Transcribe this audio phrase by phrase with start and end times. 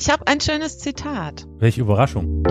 [0.00, 1.44] Ich habe ein schönes Zitat.
[1.58, 2.44] Welche Überraschung.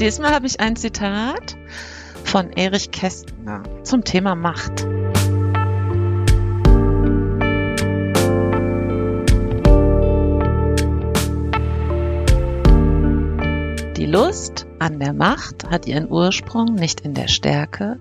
[0.00, 1.58] Diesmal habe ich ein Zitat
[2.24, 4.86] von Erich Kästner zum Thema Macht.
[14.10, 17.98] Lust an der Macht hat ihren Ursprung nicht in der Stärke,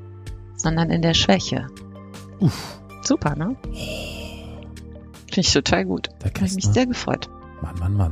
[0.55, 1.67] sondern in der Schwäche.
[2.39, 3.55] Uff, Super, ne?
[3.63, 6.09] Finde ich total gut.
[6.23, 7.29] der Habe ich mich sehr gefreut.
[7.61, 8.11] Mann, Mann, Mann.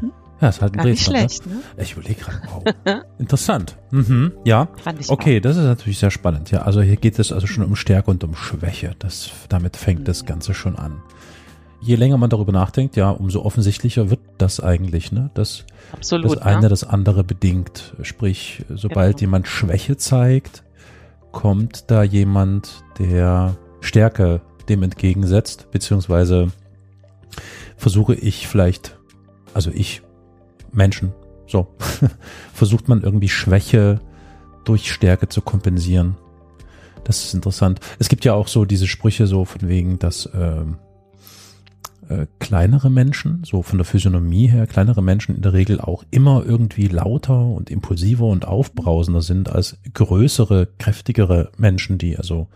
[0.00, 0.12] Mhm.
[0.40, 1.16] Ja, ist halt ein Gar nicht ne?
[1.18, 1.60] schlecht, ne?
[1.76, 2.40] Ich überlege gerade,
[2.84, 3.02] wow.
[3.18, 3.76] Interessant.
[3.90, 4.68] Mhm, ja.
[4.82, 6.50] Fand ich Okay, das ist natürlich sehr spannend.
[6.50, 8.94] Ja, also hier geht es also schon um Stärke und um Schwäche.
[8.98, 10.04] Das, damit fängt Mhm.
[10.04, 11.02] das Ganze schon an.
[11.82, 15.30] Je länger man darüber nachdenkt, ja, umso offensichtlicher wird das eigentlich, ne?
[15.34, 15.64] Dass.
[15.92, 16.30] Absolut.
[16.30, 16.68] das eine ne?
[16.68, 17.94] das andere bedingt.
[18.02, 19.20] Sprich, sobald Genau.
[19.20, 20.62] jemand Schwäche zeigt,
[21.32, 26.52] kommt da jemand, der Stärke dem entgegensetzt, beziehungsweise
[27.76, 28.98] versuche ich vielleicht,
[29.54, 30.02] also ich,
[30.72, 31.12] Menschen,
[31.46, 31.68] so,
[32.52, 34.00] versucht man irgendwie Schwäche
[34.64, 36.16] durch Stärke zu kompensieren.
[37.04, 37.80] Das ist interessant.
[37.98, 40.76] Es gibt ja auch so diese Sprüche so von wegen, dass ähm,
[42.10, 46.44] äh, kleinere Menschen, so von der Physiognomie her, kleinere Menschen in der Regel auch immer
[46.44, 52.48] irgendwie lauter und impulsiver und aufbrausender sind als größere, kräftigere Menschen, die also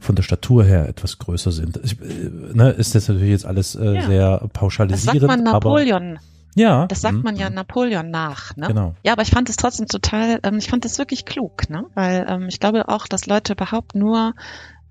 [0.00, 1.80] von der Statur her etwas größer sind.
[1.82, 2.04] Ich, äh,
[2.52, 4.06] ne, ist das natürlich jetzt alles äh, Ja.
[4.06, 5.20] sehr Das pauschalisierend.
[5.22, 6.16] sagt man Napoleon.
[6.18, 6.20] Aber,
[6.54, 6.86] ja.
[6.88, 8.66] Das sagt mhm, man ja mhm, Napoleon nach, ne?
[8.68, 8.94] Genau.
[9.02, 11.84] Ja, aber ich fand es trotzdem total, ähm, ich fand es wirklich klug, ne?
[11.94, 14.34] Weil ähm, ich glaube auch, dass Leute überhaupt nur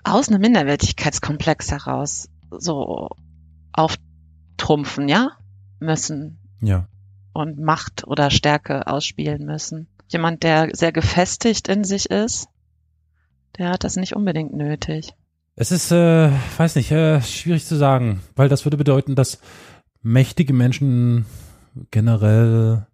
[0.03, 3.09] aus einem Minderwertigkeitskomplex heraus so
[3.77, 5.31] auftrumpfen, ja,
[5.79, 6.87] müssen Ja.
[7.33, 9.87] und Macht oder Stärke ausspielen müssen.
[10.09, 12.47] Jemand, der sehr gefestigt in sich ist,
[13.57, 15.13] der hat das nicht unbedingt nötig.
[15.55, 19.39] Es ist, äh, weiß nicht, äh, schwierig zu sagen, weil das würde bedeuten, dass
[20.01, 21.25] mächtige Menschen
[21.91, 22.86] generell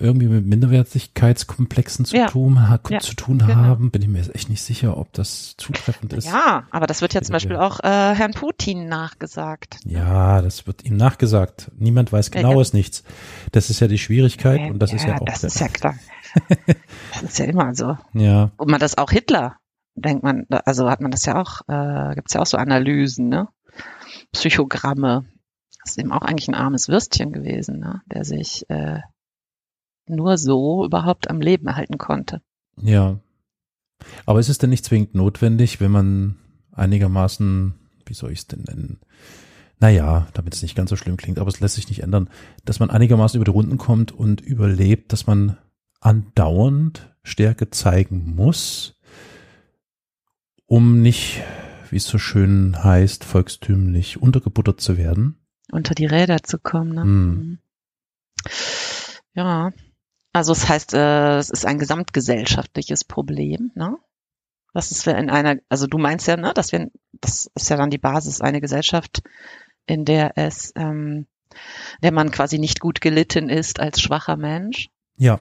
[0.00, 2.26] irgendwie mit Minderwertigkeitskomplexen zu Ja.
[2.28, 3.54] tun, ha Ja, zu tun genau.
[3.54, 3.90] haben.
[3.90, 6.26] Bin ich mir jetzt echt nicht sicher, ob das zutreffend ist.
[6.26, 9.78] Ja, aber das wird ja zum Beispiel auch äh, Herrn Putin nachgesagt.
[9.84, 11.70] Ja, das wird ihm nachgesagt.
[11.78, 12.78] Niemand weiß Ja, genaues ja.
[12.78, 13.04] nichts.
[13.52, 15.94] Das ist ja die Schwierigkeit und das ist ja auch das der- ist ja klar.
[16.66, 17.96] das ist ja immer so.
[18.14, 19.56] ja, Und man das auch Hitler,
[19.96, 23.48] denkt man, also hat man das ja auch, äh, gibt's ja auch so Analysen, ne?
[24.32, 25.24] Psychogramme.
[25.82, 28.02] Das ist eben auch eigentlich ein armes Würstchen gewesen, ne?
[28.06, 29.00] Der sich äh,
[30.10, 32.42] nur so überhaupt am Leben erhalten konnte.
[32.80, 33.18] ja.
[34.24, 36.36] Aber ist es denn nicht zwingend notwendig, wenn man
[36.72, 37.74] einigermaßen,
[38.06, 38.98] wie soll ich es denn nennen?
[39.78, 42.30] Naja, damit es nicht ganz so schlimm klingt, aber es lässt sich nicht ändern,
[42.64, 45.58] dass man einigermaßen über die Runden kommt und überlebt, dass man
[46.00, 48.98] andauernd Stärke zeigen muss,
[50.66, 51.42] um nicht,
[51.90, 55.36] wie es so schön heißt, volkstümlich untergebuttert zu werden.
[55.72, 57.02] Unter die Räder zu kommen, ne?
[57.02, 57.58] Hm.
[59.34, 59.72] Ja.
[60.32, 63.96] Also es heißt, äh, es ist ein gesamtgesellschaftliches Problem, ne?
[64.72, 67.76] Das ist wir in einer, also du meinst ja, ne, dass wir, das ist ja
[67.76, 69.22] dann die Basis, eine Gesellschaft,
[69.86, 71.26] in der es, ähm,
[72.04, 74.88] der man quasi nicht gut gelitten ist als schwacher Mensch.
[75.16, 75.40] Ja.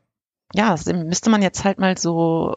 [0.56, 2.56] Ja, das müsste man jetzt halt mal so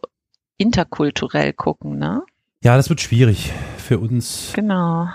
[0.56, 2.22] interkulturell gucken, ne?
[2.64, 5.08] Ja, das wird schwierig für uns Genau.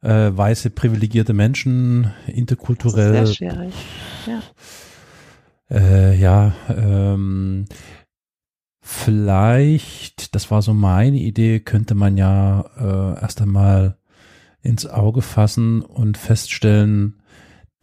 [0.00, 3.24] äh, weiße privilegierte Menschen, Das interkulturell.
[3.24, 3.74] ist sehr schwierig.
[4.26, 4.40] Ja.
[5.74, 7.64] Äh, ja, ähm,
[8.80, 13.98] vielleicht, das war so meine Idee, könnte man ja äh, erst einmal
[14.62, 17.20] ins Auge fassen und feststellen,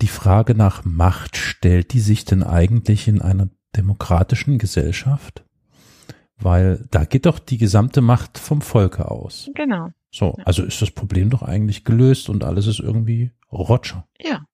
[0.02, 5.44] die Frage nach Macht stellt die sich denn eigentlich in einer demokratischen Gesellschaft?
[6.38, 9.52] Weil da geht doch die gesamte Macht vom Volke aus.
[9.54, 9.90] Genau.
[10.12, 14.08] So, also ist das Problem doch eigentlich gelöst und alles ist irgendwie Roger.
[14.20, 14.46] Ja.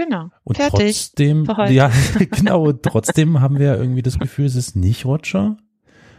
[0.00, 0.30] Genau.
[0.44, 0.96] Und Fertig.
[0.96, 1.92] trotzdem, ja,
[2.30, 5.58] genau, und trotzdem haben wir ja irgendwie das Gefühl, es ist nicht Roger.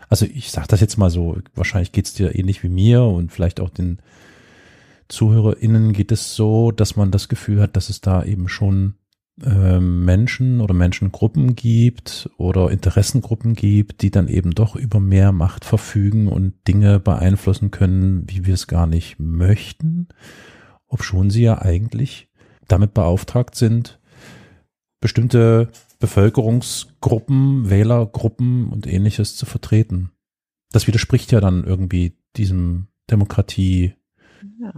[0.07, 3.59] Also ich sag das jetzt mal so, wahrscheinlich geht's dir ähnlich wie mir und vielleicht
[3.59, 3.99] auch den
[5.07, 8.93] ZuhörerInnen geht es so, dass man das Gefühl hat, dass es da eben schon
[9.43, 15.65] ähm, Menschen oder Menschengruppen gibt oder Interessengruppen gibt, die dann eben doch über mehr Macht
[15.65, 20.07] verfügen und Dinge beeinflussen können, wie wir es gar nicht möchten,
[20.85, 22.30] obschon sie ja eigentlich
[22.71, 23.99] damit beauftragt sind,
[24.99, 30.11] bestimmte Bevölkerungsgruppen, Wählergruppen und ähnliches zu vertreten.
[30.71, 33.95] Das widerspricht ja dann irgendwie diesem Demokratie
[34.59, 34.73] Ja.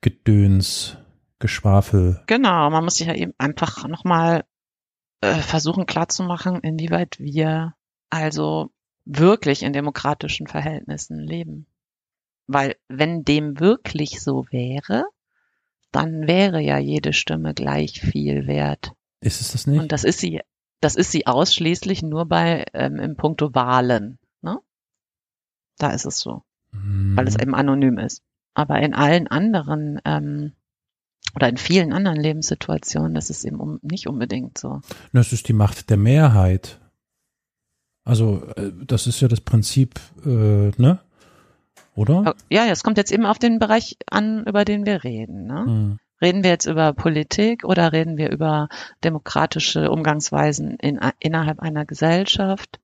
[0.00, 0.96] Gedöns,
[1.38, 2.22] Geschwafel.
[2.26, 4.44] Genau, man muss sich ja eben einfach nochmal
[5.20, 7.74] äh, versuchen klarzumachen, inwieweit wir
[8.10, 8.70] also
[9.04, 11.66] wirklich in demokratischen Verhältnissen leben.
[12.46, 15.04] Weil wenn dem wirklich so wäre,
[15.92, 18.92] dann wäre ja jede Stimme gleich viel wert.
[19.20, 19.80] Ist es das nicht?
[19.80, 20.40] Und das ist sie,
[20.80, 24.18] das ist sie ausschließlich nur bei ähm, im Punkto Wahlen.
[24.42, 24.58] Ne?
[25.78, 26.42] Da ist es so,
[26.72, 27.42] weil es Mhm.
[27.42, 28.22] eben anonym ist.
[28.54, 30.52] Aber in allen anderen ähm,
[31.34, 34.80] oder in vielen anderen Lebenssituationen ist es eben um, nicht unbedingt so.
[35.12, 36.80] Das ist die Macht der Mehrheit.
[38.04, 41.00] Also, äh, das ist ja das Prinzip, äh, ne?
[41.98, 42.36] Oder?
[42.48, 45.46] Ja, ja, es kommt jetzt eben auf den Bereich an, über den wir reden.
[45.46, 45.64] Ne?
[45.66, 45.98] Hm.
[46.22, 48.68] Reden wir jetzt über Politik oder reden wir über
[49.02, 52.78] demokratische Umgangsweisen in, innerhalb einer Gesellschaft?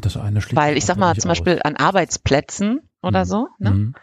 [0.00, 1.38] Das eine schließt Weil ich sag mal zum aus.
[1.38, 3.28] Beispiel an Arbeitsplätzen oder Mhm.
[3.28, 3.70] so, ne?
[3.70, 3.94] Mhm.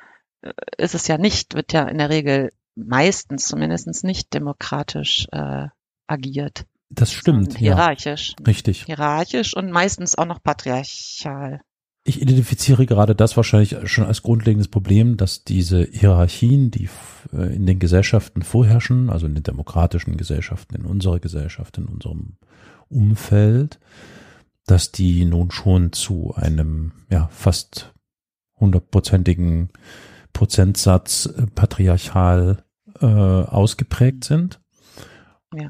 [0.77, 5.67] ist es ja nicht, wird ja in der Regel meistens zumindest nicht demokratisch äh,
[6.05, 6.65] agiert.
[6.89, 7.75] Das stimmt, sondern ja.
[7.75, 8.35] Hierarchisch.
[8.45, 8.85] Richtig.
[8.85, 11.61] Hierarchisch und meistens auch noch patriarchal.
[12.07, 16.88] Ich identifiziere gerade das wahrscheinlich schon als grundlegendes Problem, dass diese Hierarchien, die
[17.33, 22.38] äh, in den Gesellschaften vorherrschen, also in den demokratischen Gesellschaften, in unserer Gesellschaft, in unserem
[22.88, 23.81] Umfeld,
[24.68, 27.94] dass die nun schon zu einem ja fast
[28.56, 29.68] hundertprozentigen
[30.31, 32.63] Prozentsatz äh, patriarchal
[33.01, 34.62] äh, ausgeprägt sind.
[35.54, 35.69] Ja.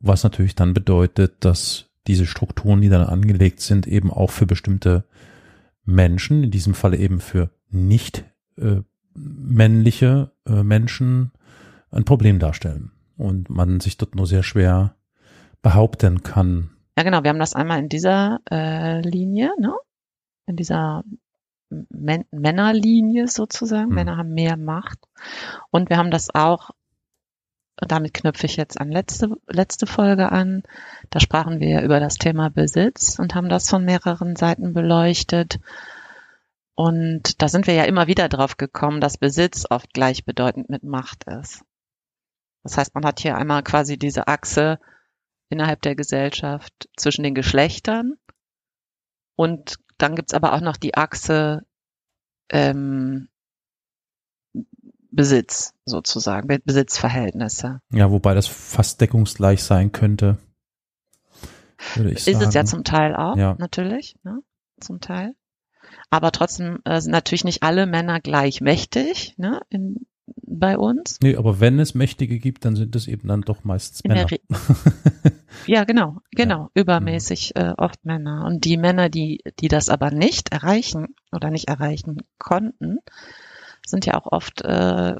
[0.00, 5.04] Was natürlich dann bedeutet, dass diese Strukturen, die dann angelegt sind, eben auch für bestimmte
[5.84, 8.24] Menschen, in diesem Falle eben für nicht
[8.56, 8.82] äh,
[9.14, 11.32] männliche äh, Menschen,
[11.90, 12.92] ein Problem darstellen.
[13.16, 14.96] Und man sich dort nur sehr schwer
[15.60, 16.70] behaupten kann.
[16.96, 17.22] Ja, genau.
[17.22, 19.74] Wir haben das einmal in dieser äh, Linie, ne?
[20.46, 21.04] In dieser
[21.70, 23.88] Män Männerlinie sozusagen.
[23.88, 23.94] Hm.
[23.94, 24.98] Männer haben mehr Macht.
[25.70, 26.70] Und wir haben das auch,
[27.76, 30.62] damit knüpfe ich jetzt an letzte, letzte Folge an.
[31.10, 35.58] Da sprachen wir über das Thema Besitz und haben das von mehreren Seiten beleuchtet.
[36.74, 41.24] Und da sind wir ja immer wieder drauf gekommen, dass Besitz oft gleichbedeutend mit Macht
[41.24, 41.64] ist.
[42.62, 44.78] Das heißt, man hat hier einmal quasi diese Achse
[45.48, 48.16] innerhalb der Gesellschaft zwischen den Geschlechtern
[49.36, 51.66] und dann gibt's aber auch noch die Achse
[52.48, 53.28] ähm,
[55.12, 57.80] Besitz sozusagen, Be- Besitzverhältnisse.
[57.92, 60.38] Ja, wobei das fast deckungsgleich sein könnte.
[61.94, 62.48] Würde ich Ist sagen.
[62.48, 63.54] es ja zum Teil auch, Ja.
[63.58, 64.40] natürlich, ne?
[64.80, 65.34] zum Teil.
[66.10, 69.60] Aber trotzdem äh, sind natürlich nicht alle Männer gleich mächtig ne?
[69.68, 70.06] In,
[70.46, 71.18] bei uns.
[71.22, 74.26] Nee, aber wenn es Mächtige gibt, dann sind es eben dann doch der Männer.
[75.66, 78.44] Ja, genau, genau, übermäßig äh, oft Männer.
[78.46, 82.98] Und die Männer, die, die das aber nicht erreichen oder nicht erreichen konnten,
[83.92, 85.14] sind ja auch oft, äh,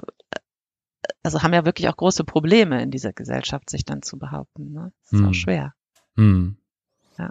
[1.22, 4.72] also haben ja wirklich auch große Probleme in dieser Gesellschaft, sich dann zu behaupten.
[4.72, 4.92] Ne?
[5.04, 5.28] Das ist Hm.
[5.28, 5.74] auch schwer.
[6.16, 6.56] Hm.
[7.18, 7.30] Ja.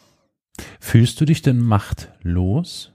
[0.80, 2.94] Fühlst du dich denn machtlos?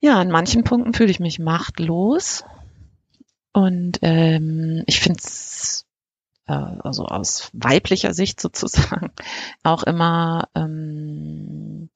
[0.00, 2.44] Ja, an manchen Punkten fühle ich mich machtlos.
[3.52, 5.86] Und ähm, ich finde es,
[6.46, 9.10] äh, also aus weiblicher Sicht sozusagen,
[9.62, 11.90] auch immer ähm,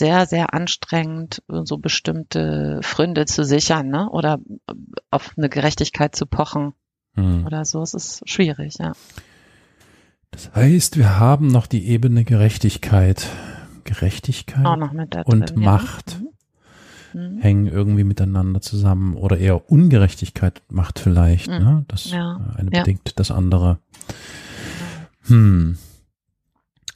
[0.00, 4.10] sehr, sehr anstrengend, so bestimmte Fründe zu sichern, ne?
[4.10, 4.40] Oder
[5.10, 6.72] auf eine Gerechtigkeit zu pochen
[7.14, 7.44] Hm.
[7.46, 7.82] oder so.
[7.82, 8.92] Es ist schwierig, ja.
[10.32, 13.28] Das heißt, wir haben noch die Ebene Gerechtigkeit.
[13.84, 17.20] Gerechtigkeit da und drin, Macht Ja.
[17.20, 17.38] Mhm.
[17.38, 21.48] hängen irgendwie miteinander zusammen oder eher Ungerechtigkeit und Macht vielleicht.
[21.50, 21.58] Mhm.
[21.58, 21.84] Ne?
[21.88, 22.36] Das Ja.
[22.54, 22.80] äh, eine Ja.
[22.82, 23.78] bedingt das andere.
[25.26, 25.76] Hm.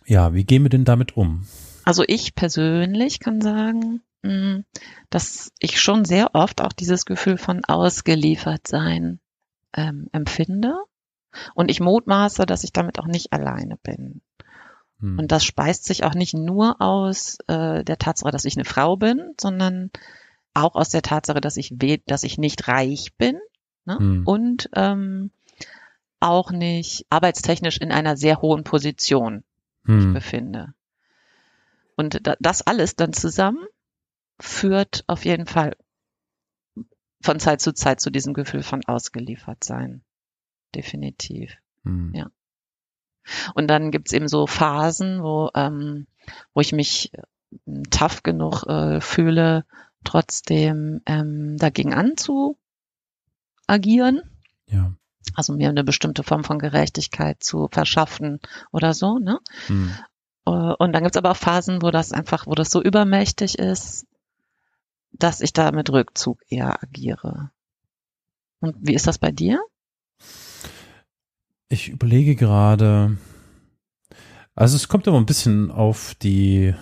[0.06, 1.46] Ja, wie gehen wir denn damit um?
[1.84, 4.62] Also ich persönlich kann sagen, mh,
[5.10, 9.20] dass ich schon sehr oft auch dieses Gefühl von ausgeliefert sein
[9.76, 10.76] ähm, empfinde.
[11.54, 14.20] Und ich mutmaße, dass ich damit auch nicht alleine bin.
[15.00, 15.18] Hm.
[15.18, 18.96] Und das speist sich auch nicht nur aus äh, der Tatsache, dass ich eine Frau
[18.96, 19.90] bin, sondern
[20.54, 23.38] auch aus der Tatsache, dass ich weh, dass ich nicht reich bin
[23.84, 23.98] ne?
[23.98, 24.22] Hm.
[24.26, 25.32] und ähm,
[26.20, 29.42] auch nicht arbeitstechnisch in einer sehr hohen Position
[29.86, 30.14] Hm.
[30.14, 30.72] befinde.
[31.96, 33.64] Und da, das alles dann zusammen
[34.40, 35.76] führt auf jeden Fall
[37.22, 40.04] von Zeit zu Zeit zu diesem Gefühl von ausgeliefert sein.
[40.74, 41.54] Definitiv.
[41.84, 42.12] Hm.
[42.14, 42.30] Ja.
[43.54, 46.06] Und dann gibt's eben so Phasen, wo, ähm,
[46.52, 49.64] wo ich mich äh, tough genug äh, fühle,
[50.04, 52.58] trotzdem ähm, dagegen anzu
[53.66, 54.20] agieren,
[54.66, 54.94] Ja.
[55.34, 58.40] also mir eine bestimmte Form von Gerechtigkeit zu verschaffen
[58.72, 59.40] oder so, ne?
[59.68, 59.94] Hm.
[60.46, 64.06] Äh, Und dann gibt's aber auch Phasen, wo das einfach, wo das so übermächtig ist,
[65.12, 67.50] dass ich da mit Rückzug eher agiere.
[68.60, 69.60] Und wie ist das bei dir?
[71.68, 73.16] Ich überlege gerade,
[74.54, 76.74] also es kommt immer ein bisschen auf die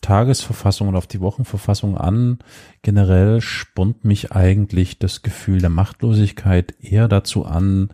[0.00, 2.38] Tagesverfassung und auf die Wochenverfassung an.
[2.82, 7.92] Generell spornt mich eigentlich das Gefühl der Machtlosigkeit eher dazu an,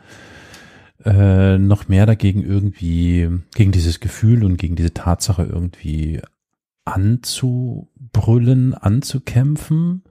[1.05, 6.21] äh, noch mehr dagegen irgendwie, gegen dieses Gefühl und gegen diese Tatsache irgendwie
[6.85, 10.03] anzubrüllen, anzukämpfen.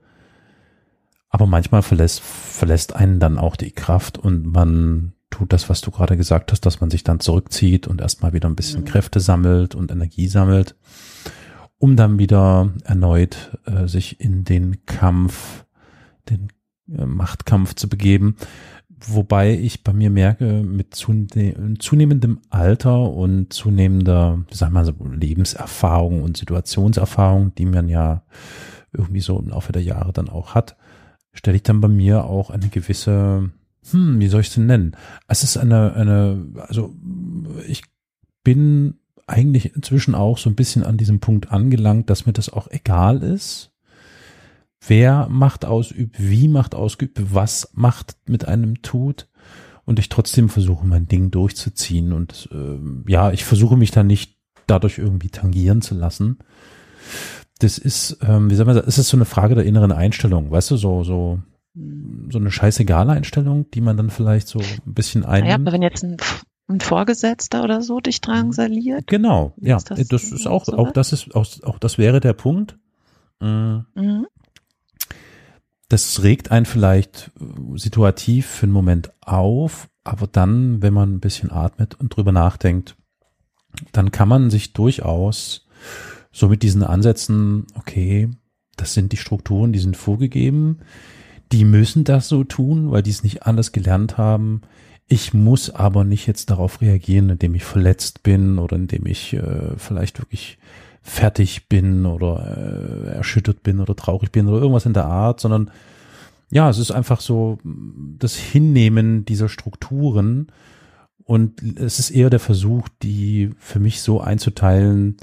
[1.28, 5.90] Aber manchmal verlässt, verlässt einen dann auch die Kraft und man tut das, was du
[5.90, 8.86] gerade gesagt hast, dass man sich dann zurückzieht und erstmal wieder ein bisschen Mhm.
[8.86, 10.76] Kräfte sammelt und Energie sammelt,
[11.78, 15.64] um dann wieder erneut äh, sich in den Kampf,
[16.28, 16.48] den
[16.94, 18.36] äh, Machtkampf zu begeben.
[19.06, 21.26] Wobei ich bei mir merke, mit zune
[21.78, 28.22] zunehmendem Alter und zunehmender, wie sagen wir so, Lebenserfahrung und Situationserfahrung, die man ja
[28.92, 30.76] irgendwie so im Laufe der Jahre dann auch hat,
[31.32, 33.50] stelle ich dann bei mir auch eine gewisse,
[33.90, 34.96] hm, wie soll ich es denn nennen?
[35.26, 36.94] Es ist eine, eine, also
[37.66, 37.82] ich
[38.44, 38.94] bin
[39.26, 43.22] eigentlich inzwischen auch so ein bisschen an diesem Punkt angelangt, dass mir das auch egal
[43.22, 43.71] ist,
[44.86, 49.28] wer Macht ausübt, wie Macht ausübt, was Macht mit einem tut
[49.84, 54.38] und ich trotzdem versuche, mein Ding durchzuziehen und ähm, ja, ich versuche mich da nicht
[54.66, 56.38] dadurch irgendwie tangieren zu lassen.
[57.58, 60.50] Das ist, ähm, wie soll man sagen, es ist so eine Frage der inneren Einstellung,
[60.50, 61.40] weißt du, so, so,
[62.30, 65.68] so eine scheißegale Einstellung, die man dann vielleicht so ein bisschen Naja, einnimmt.
[65.68, 66.16] aber wenn jetzt ein,
[66.68, 70.90] ein Vorgesetzter oder so dich drangsaliert, Genau, ja, Ist das, das ist auch, so auch
[70.92, 72.78] das ist, auch, auch das wäre der Punkt.
[73.40, 74.26] Mm, mhm.
[75.92, 81.20] Das regt einen vielleicht äh, situativ für einen Moment auf, aber dann, wenn man ein
[81.20, 82.96] bisschen atmet und drüber nachdenkt,
[83.92, 85.68] dann kann man sich durchaus
[86.32, 88.30] so mit diesen Ansätzen, okay,
[88.76, 90.78] das sind die Strukturen, die sind vorgegeben,
[91.52, 94.62] die müssen das so tun, weil die es nicht anders gelernt haben.
[95.08, 99.76] Ich muss aber nicht jetzt darauf reagieren, indem ich verletzt bin oder indem ich äh,
[99.76, 100.56] vielleicht wirklich
[101.02, 105.70] fertig bin oder äh, erschüttert bin oder traurig bin oder irgendwas in der Art, sondern
[106.50, 110.52] ja, es ist einfach so das Hinnehmen dieser Strukturen
[111.24, 115.16] und es ist eher der Versuch, die für mich so einzuteilen,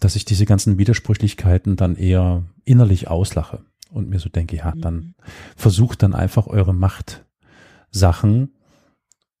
[0.00, 5.14] dass ich diese ganzen Widersprüchlichkeiten dann eher innerlich auslache und mir so denke, ja, dann
[5.56, 8.54] versucht dann einfach eure Machtsachen.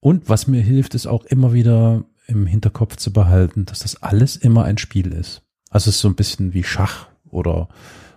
[0.00, 4.36] Und was mir hilft, ist auch immer wieder im Hinterkopf zu behalten, dass das alles
[4.36, 5.42] immer ein Spiel ist.
[5.70, 7.68] Also es ist so ein bisschen wie Schach oder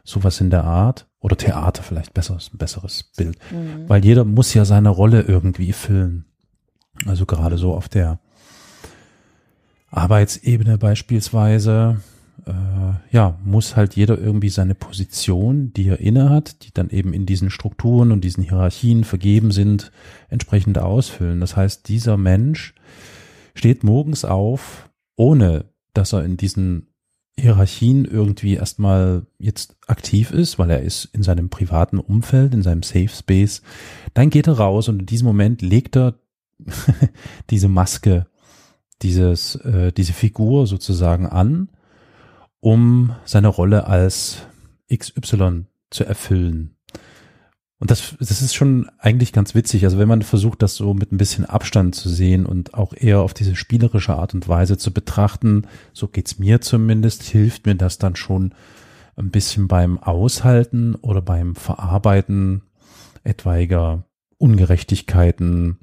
[0.03, 3.37] sowas in der Art oder Theater vielleicht besser, ist ein besseres Bild.
[3.51, 3.87] Mhm.
[3.87, 6.25] Weil jeder muss ja seine Rolle irgendwie füllen.
[7.05, 8.19] Also gerade so auf der
[9.89, 12.01] Arbeitsebene beispielsweise,
[12.45, 17.13] äh, ja, muss halt jeder irgendwie seine Position, die er inne hat, die dann eben
[17.13, 19.91] in diesen Strukturen und diesen Hierarchien vergeben sind,
[20.29, 21.39] entsprechend ausfüllen.
[21.39, 22.73] Das heißt, dieser Mensch
[23.53, 26.87] steht morgens auf, ohne dass er in diesen
[27.41, 32.83] Hierarchien irgendwie erstmal jetzt aktiv ist, weil er ist in seinem privaten Umfeld, in seinem
[32.83, 33.61] Safe Space.
[34.13, 36.19] Dann geht er raus und in diesem Moment legt er
[37.49, 38.27] diese Maske,
[39.01, 41.69] dieses, äh, diese Figur sozusagen an,
[42.59, 44.43] um seine Rolle als
[44.93, 46.75] XY zu erfüllen.
[47.81, 49.85] Und das, das ist schon eigentlich ganz witzig.
[49.85, 53.21] Also wenn man versucht, das so mit ein bisschen Abstand zu sehen und auch eher
[53.21, 57.97] auf diese spielerische Art und Weise zu betrachten, so geht's mir zumindest, hilft mir das
[57.97, 58.53] dann schon
[59.15, 62.61] ein bisschen beim Aushalten oder beim Verarbeiten
[63.23, 64.03] etwaiger
[64.37, 65.79] Ungerechtigkeiten,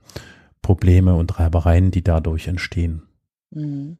[0.62, 3.08] Probleme und Reibereien, die dadurch entstehen.
[3.50, 3.98] Mhm.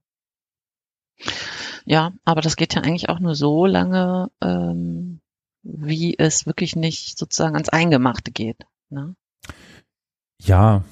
[1.84, 5.18] Ja, aber das geht ja eigentlich auch nur so lange, ähm,
[5.62, 8.58] wie es wirklich nicht sozusagen ans Eingemachte geht.
[8.90, 9.14] Ne?
[10.40, 10.84] Ja,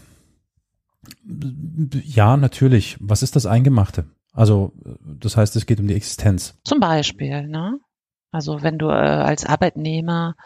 [2.04, 2.96] ja, natürlich.
[3.00, 4.06] Was ist das Eingemachte?
[4.32, 4.72] Also,
[5.04, 6.54] das heißt, es geht um die Existenz.
[6.64, 7.78] Zum Beispiel, ne?
[8.32, 10.36] Also wenn du äh, als Arbeitnehmer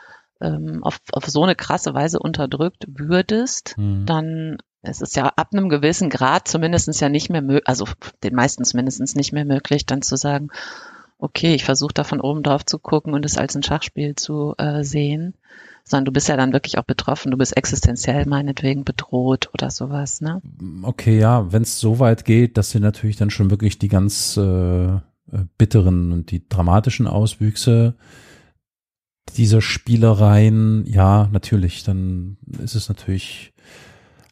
[0.41, 4.07] ähm, auf, auf so eine krasse Weise unterdrückt würdest, mhm.
[4.07, 7.87] dann es ist ja ab einem gewissen Grad zumindestens ja nicht mehr möglich, also
[8.23, 10.49] den meisten zumindest nicht mehr möglich, dann zu sagen,
[11.21, 14.55] okay, ich versuche da von oben drauf zu gucken und es als ein Schachspiel zu
[14.59, 15.35] äh, sehen,
[15.85, 20.21] sondern du bist ja dann wirklich auch betroffen, du bist existenziell meinetwegen bedroht oder sowas,
[20.21, 20.41] ne?
[20.83, 24.37] Okay, ja, wenn es so weit geht, dass sie natürlich dann schon wirklich die ganz
[24.37, 25.01] äh,
[25.59, 27.95] bitteren und die dramatischen Auswüchse
[29.37, 33.53] dieser Spielereien, ja, natürlich, dann ist es natürlich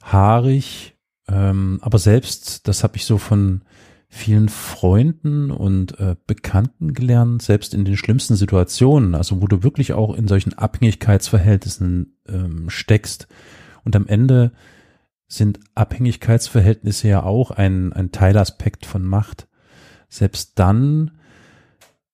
[0.03, 0.97] haarig,
[1.29, 3.63] ähm, aber selbst, das habe ich so von
[4.09, 9.93] vielen Freunden und äh, Bekannten gelernt, selbst in den schlimmsten Situationen, also wo du wirklich
[9.93, 13.29] auch in solchen Abhängigkeitsverhältnissen ähm, steckst.
[13.85, 14.53] Und am Ende
[15.29, 19.47] sind Abhängigkeitsverhältnisse ja auch ein, ein Teilaspekt von Macht.
[20.09, 21.11] Selbst dann,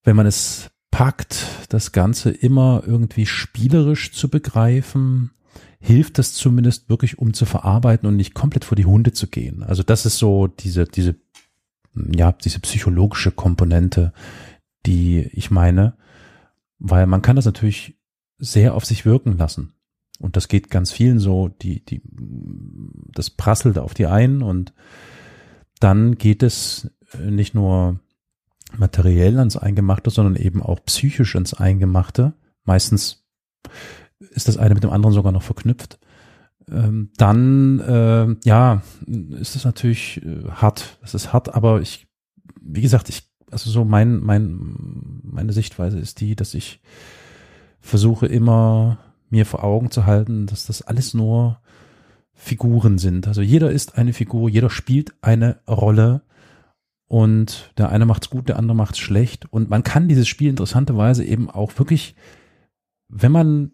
[0.03, 5.31] wenn man es packt, das Ganze immer irgendwie spielerisch zu begreifen,
[5.79, 9.63] hilft das zumindest wirklich, um zu verarbeiten und nicht komplett vor die Hunde zu gehen.
[9.63, 11.15] Also das ist so diese, diese
[11.95, 14.13] ja, diese psychologische Komponente,
[14.87, 15.97] die ich meine,
[16.79, 17.99] weil man kann das natürlich
[18.39, 19.75] sehr auf sich wirken lassen.
[20.19, 22.03] Und das geht ganz vielen so, die, die,
[23.13, 24.73] das prasselt auf die ein und
[25.81, 28.01] dann geht es nicht nur
[28.77, 32.35] materiell ans Eingemachte, sondern eben auch psychisch ins Eingemachte.
[32.65, 33.25] Meistens
[34.19, 35.99] ist das eine mit dem anderen sogar noch verknüpft
[36.71, 40.99] ähm, dann äh, ja, ist es natürlich äh, hart.
[41.03, 42.07] Es ist hart, aber ich,
[42.61, 46.81] wie gesagt, ich, also so mein, mein, meine Sichtweise ist die, dass ich
[47.81, 48.99] versuche immer
[49.31, 51.61] mir vor Augen zu halten, dass das alles nur
[52.33, 53.29] Figuren sind.
[53.29, 56.23] Also jeder ist eine Figur, jeder spielt eine Rolle
[57.07, 61.25] und der eine macht's gut, der andere macht's schlecht und man kann dieses Spiel interessanterweise
[61.25, 62.17] eben auch wirklich,
[63.09, 63.73] wenn man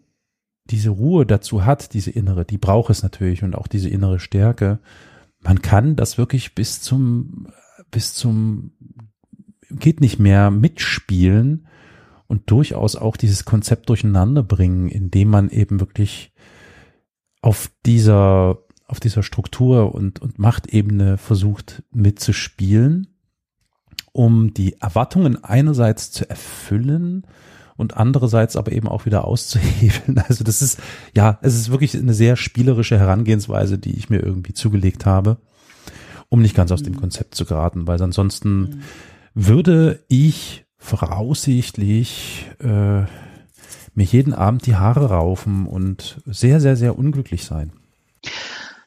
[0.71, 4.79] diese Ruhe dazu hat, diese innere, die braucht es natürlich und auch diese innere Stärke.
[5.41, 7.47] Man kann das wirklich bis zum,
[7.91, 8.71] bis zum,
[9.69, 11.67] geht nicht mehr mitspielen
[12.27, 16.33] und durchaus auch dieses Konzept durcheinander bringen, indem man eben wirklich
[17.41, 23.07] auf dieser, auf dieser Struktur und, und Machtebene versucht mitzuspielen,
[24.13, 27.25] um die Erwartungen einerseits zu erfüllen
[27.81, 30.23] und andererseits aber eben auch wieder auszuhebeln.
[30.29, 30.79] Also das ist,
[31.13, 35.37] ja, es ist wirklich eine sehr spielerische Herangehensweise, die ich mir irgendwie zugelegt habe,
[36.29, 36.99] um nicht ganz aus dem mhm.
[36.99, 38.81] Konzept zu geraten, weil ansonsten mhm.
[39.33, 43.01] würde ich voraussichtlich äh,
[43.93, 47.73] mir jeden Abend die Haare raufen und sehr, sehr, sehr unglücklich sein.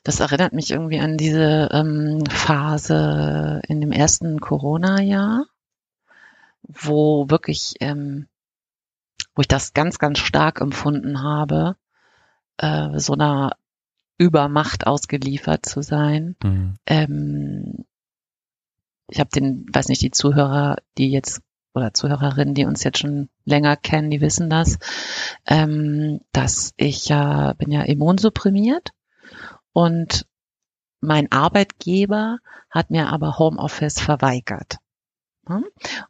[0.04, 5.46] Das erinnert mich irgendwie an diese ähm, Phase in dem ersten Corona-Jahr,
[6.62, 8.26] wo wirklich ähm,
[9.34, 11.76] wo ich das ganz, ganz stark empfunden habe,
[12.58, 13.56] äh, so einer
[14.16, 16.36] Übermacht ausgeliefert zu sein.
[16.42, 16.74] Mhm.
[16.86, 17.84] Ähm,
[19.08, 21.42] ich habe den, weiß nicht, die Zuhörer, die jetzt
[21.74, 24.78] oder Zuhörerinnen, die uns jetzt schon länger kennen, die wissen das,
[25.46, 28.90] ähm, dass ich ja bin ja immunsupprimiert
[29.72, 30.26] und
[31.00, 32.38] mein Arbeitgeber
[32.70, 34.78] hat mir aber Homeoffice verweigert.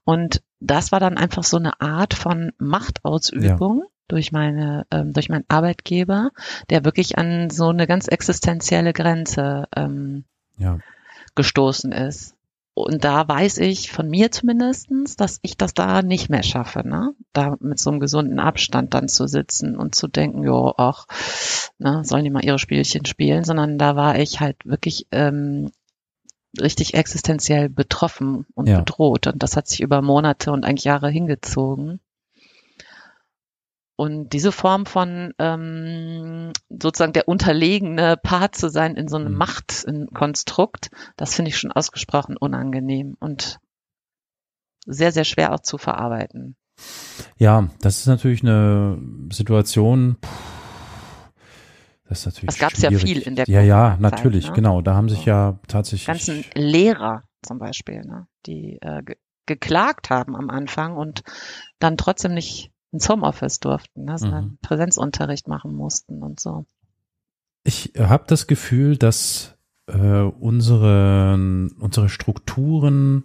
[0.04, 3.78] Und das war dann einfach so eine Art von Machtausübung.
[3.78, 3.88] Ja.
[4.06, 6.30] durch meine ähm, durch meinen Arbeitgeber,
[6.68, 10.24] der wirklich an so eine ganz existenzielle Grenze ähm,
[10.58, 10.78] ja.
[11.34, 12.34] gestoßen ist.
[12.74, 17.14] Und da weiß ich von mir zumindestens, dass ich das da nicht mehr schaffe, ne?
[17.32, 21.06] Da mit so einem gesunden Abstand dann zu sitzen und zu denken, jo, ach,
[21.78, 25.70] ne, sollen die mal ihre Spielchen spielen, sondern da war ich halt wirklich ähm,
[26.60, 28.78] richtig existenziell betroffen und ja.
[28.78, 29.26] bedroht.
[29.26, 32.00] Und das hat sich über Monate und eigentlich Jahre hingezogen.
[33.96, 39.38] Und diese Form von ähm, sozusagen der unterlegene Part zu sein in so einem mhm.
[39.38, 43.60] Machtkonstrukt, das finde ich schon ausgesprochen unangenehm und
[44.84, 46.56] sehr, sehr schwer auch zu verarbeiten.
[47.38, 48.98] Ja, das ist natürlich eine
[49.30, 50.28] Situation, puh,
[52.08, 52.46] das ist natürlich.
[52.46, 54.52] Das gab es ja viel in der Ja, ja, natürlich, ne?
[54.54, 54.82] genau.
[54.82, 56.06] Da haben sich ja tatsächlich.
[56.06, 58.26] Ganzen Lehrer zum Beispiel, ne?
[58.46, 61.22] die äh, ge geklagt haben am Anfang und
[61.78, 64.16] dann trotzdem nicht ins Homeoffice durften, ne?
[64.16, 64.58] sondern mhm.
[64.62, 66.64] Präsenzunterricht machen mussten und so.
[67.62, 71.34] Ich habe das Gefühl, dass äh, unsere,
[71.78, 73.24] unsere Strukturen,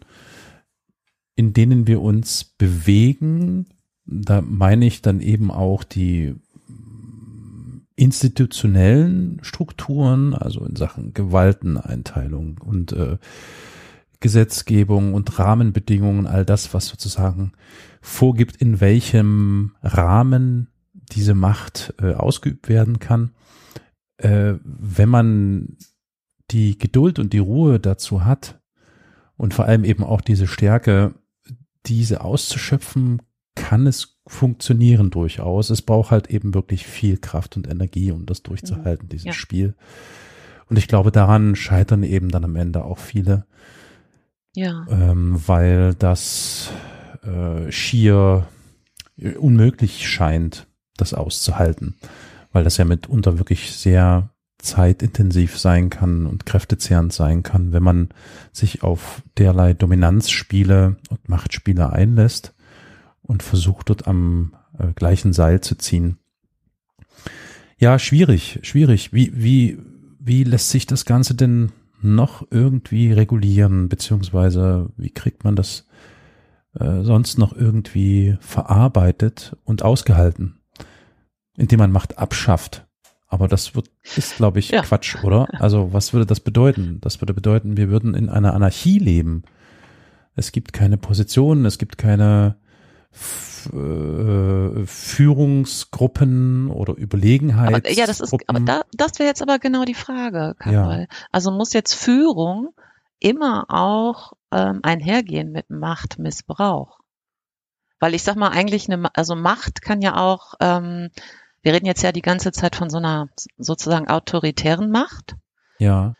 [1.35, 3.67] in denen wir uns bewegen,
[4.05, 6.35] da meine ich dann eben auch die
[7.99, 13.17] institutionellen Strukturen, also in Sachen Gewalteneinteilung und äh,
[14.21, 17.51] Gesetzgebung und Rahmenbedingungen, all das, was sozusagen
[18.01, 20.69] vorgibt, in welchem Rahmen
[21.11, 23.31] diese Macht äh, ausgeübt werden kann,
[24.17, 25.77] äh, wenn man
[26.51, 28.61] die Geduld und die Ruhe dazu hat
[29.35, 31.15] und vor allem eben auch diese Stärke,
[31.85, 33.21] diese auszuschöpfen,
[33.59, 35.69] kann es funktionieren durchaus.
[35.69, 39.09] Es braucht halt eben wirklich viel Kraft und Energie, um das durchzuhalten, mhm.
[39.09, 39.33] dieses ja.
[39.33, 39.75] Spiel.
[40.69, 43.45] Und ich glaube, daran scheitern eben dann am Ende auch viele.
[44.55, 44.85] Ja.
[44.89, 46.71] Ähm, weil das
[47.23, 48.47] äh, schier
[49.37, 51.95] unmöglich scheint, das auszuhalten.
[52.53, 58.09] Weil das ja mitunter wirklich sehr zeitintensiv sein kann und kräftezehrend sein kann, wenn man
[58.51, 62.53] sich auf derlei Dominanzspiele und Machtspiele einlässt
[63.29, 66.17] und versucht dort am äh, gleichen Seil zu ziehen.
[67.77, 69.13] Ja, schwierig, schwierig.
[69.13, 69.77] Wie, wie,
[70.19, 75.85] wie lässt sich das Ganze denn noch irgendwie regulieren, beziehungsweise wie kriegt man das
[76.73, 80.59] äh, sonst noch irgendwie verarbeitet und ausgehalten,
[81.55, 82.87] indem man Macht abschafft?
[83.27, 84.81] Aber das wird, ist, glaube ich, ja.
[84.81, 85.47] Quatsch, oder?
[85.61, 86.97] Also, was würde das bedeuten?
[87.01, 89.43] Das würde bedeuten, wir würden in einer Anarchie leben.
[90.35, 92.55] Es gibt keine Positionen, es gibt keine
[93.73, 97.89] äh, Führungsgruppen oder Überlegenheit.
[97.89, 101.07] Ja, das ist, aber da, das wäre jetzt aber genau die Frage, Karol.
[101.09, 101.17] Ja.
[101.31, 102.73] Also muss jetzt Führung
[103.19, 106.99] immer auch ähm, einhergehen mit Machtmissbrauch?
[107.99, 111.09] Weil ich sag mal, eigentlich eine, also Macht kann ja auch, ähm,
[111.61, 115.35] wir reden jetzt ja die ganze Zeit von so einer sozusagen autoritären Macht.
[115.79, 116.15] Ja.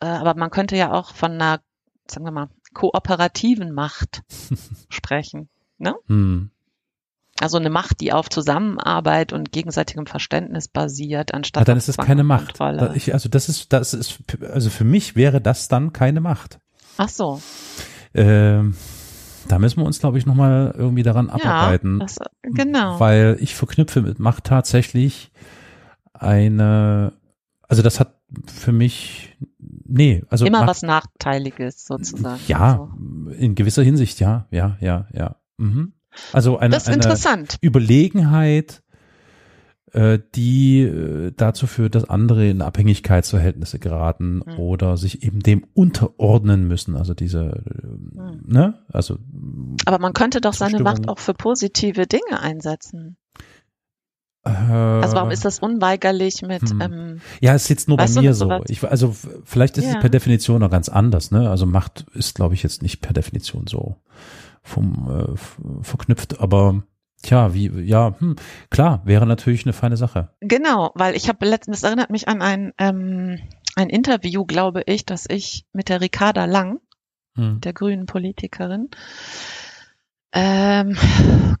[0.00, 1.60] Äh, aber man könnte ja auch von einer,
[2.06, 4.22] sagen wir mal, kooperativen Macht
[4.90, 5.48] sprechen.
[5.80, 5.94] Ne?
[6.06, 6.50] Hm.
[7.40, 11.62] Also eine Macht, die auf Zusammenarbeit und gegenseitigem Verständnis basiert, anstatt.
[11.62, 12.60] Ja, dann ist es keine Macht.
[12.60, 16.58] Da, ich, also das ist, das ist, also für mich wäre das dann keine Macht.
[16.98, 17.40] Ach so.
[18.12, 18.74] Ähm,
[19.48, 22.00] da müssen wir uns, glaube ich, nochmal irgendwie daran ja, abarbeiten.
[22.00, 23.00] Das, genau.
[23.00, 25.32] Weil ich verknüpfe mit Macht tatsächlich
[26.12, 27.14] eine,
[27.68, 30.44] also das hat für mich, nee, also.
[30.44, 32.40] Immer Macht, was Nachteiliges sozusagen.
[32.48, 33.30] Ja, also.
[33.30, 35.36] in gewisser Hinsicht, ja, ja, ja, ja.
[35.60, 35.92] Mhm.
[36.32, 38.82] Also eine, eine Überlegenheit,
[39.92, 44.58] äh, die äh, dazu führt, dass andere in Abhängigkeitsverhältnisse geraten mhm.
[44.58, 46.96] oder sich eben dem unterordnen müssen.
[46.96, 47.62] Also diese,
[48.12, 48.42] mhm.
[48.44, 48.74] ne?
[48.92, 49.18] Also.
[49.84, 53.16] Aber man könnte doch seine Macht auch für positive Dinge einsetzen.
[54.44, 56.70] Äh, also warum ist das unweigerlich mit?
[56.70, 56.80] Hm.
[56.80, 58.62] Ähm, ja, es ist jetzt nur bei mir so.
[58.68, 59.94] Ich, also vielleicht ist ja.
[59.94, 61.30] es per Definition noch ganz anders.
[61.30, 61.50] Ne?
[61.50, 63.96] Also Macht ist, glaube ich, jetzt nicht per Definition so
[64.62, 66.82] vom äh, verknüpft, aber
[67.22, 68.36] Tja, wie, ja, hm,
[68.70, 70.30] klar, wäre natürlich eine feine Sache.
[70.40, 73.38] Genau, weil ich habe letztens, das erinnert mich an ein, ähm,
[73.76, 76.80] ein Interview, glaube ich, dass ich mit der Ricarda Lang,
[77.34, 77.60] hm.
[77.60, 78.88] der grünen Politikerin,
[80.32, 80.96] ähm,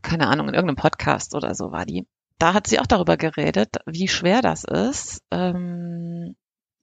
[0.02, 2.06] keine Ahnung, in irgendeinem Podcast oder so war die.
[2.38, 6.36] Da hat sie auch darüber geredet, wie schwer das ist, ähm,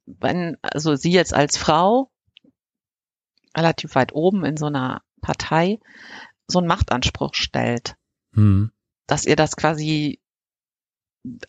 [0.05, 2.11] wenn, also sie jetzt als Frau
[3.55, 5.79] relativ weit oben in so einer Partei
[6.47, 7.95] so einen Machtanspruch stellt.
[8.33, 8.71] Hm.
[9.07, 10.21] Dass ihr das quasi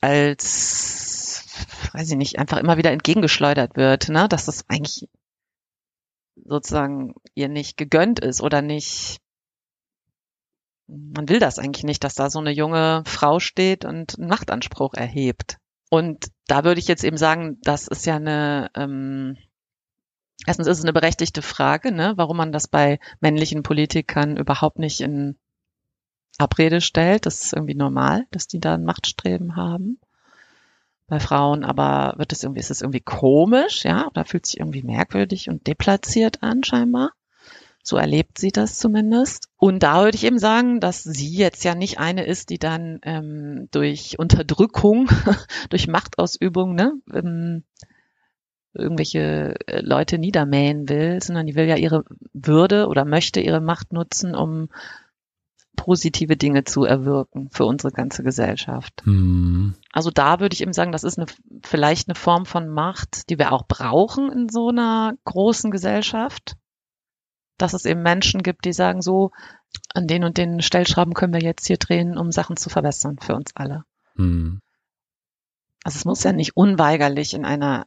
[0.01, 1.45] als,
[1.93, 4.29] weiß ich nicht, einfach immer wieder entgegengeschleudert wird, ne?
[4.29, 5.09] Dass das eigentlich
[6.35, 9.19] sozusagen ihr nicht gegönnt ist oder nicht,
[10.89, 14.95] man will das eigentlich nicht, dass da so eine junge Frau steht und einen Machtanspruch
[14.95, 15.59] erhebt.
[15.91, 19.37] Und da würde ich jetzt eben sagen, das ist ja eine, ähm,
[20.47, 25.01] erstens ist es eine berechtigte Frage, ne, warum man das bei männlichen Politikern überhaupt nicht
[25.01, 25.37] in
[26.39, 27.27] Abrede stellt.
[27.27, 29.99] Das ist irgendwie normal, dass die da ein Machtstreben haben.
[31.09, 34.83] Bei Frauen aber wird es irgendwie, ist es irgendwie komisch, ja, oder fühlt sich irgendwie
[34.83, 37.13] merkwürdig und deplatziert an, scheinbar.
[37.83, 39.49] So erlebt sie das zumindest.
[39.57, 43.01] Und da würde ich eben sagen, dass sie jetzt ja nicht eine ist, die dann
[43.03, 45.09] ähm, durch Unterdrückung,
[45.71, 47.65] durch Machtausübung, ne, ähm,
[48.75, 53.93] irgendwelche äh, Leute niedermähen will, sondern die will ja ihre Würde oder möchte ihre Macht
[53.93, 54.69] nutzen, um
[55.77, 59.03] positive Dinge zu erwirken für unsere ganze Gesellschaft.
[59.05, 59.75] Hm.
[59.93, 61.27] Also da würde ich eben sagen, das ist eine,
[61.63, 66.57] vielleicht eine Form von Macht, die wir auch brauchen in so einer großen Gesellschaft.
[67.59, 69.31] Dass es eben Menschen gibt, die sagen, so,
[69.95, 73.35] an den und den Stellschrauben können wir jetzt hier drehen, um Sachen zu verbessern für
[73.35, 73.85] uns alle.
[74.17, 74.61] Hm.
[75.85, 77.87] Also es muss ja nicht unweigerlich in einer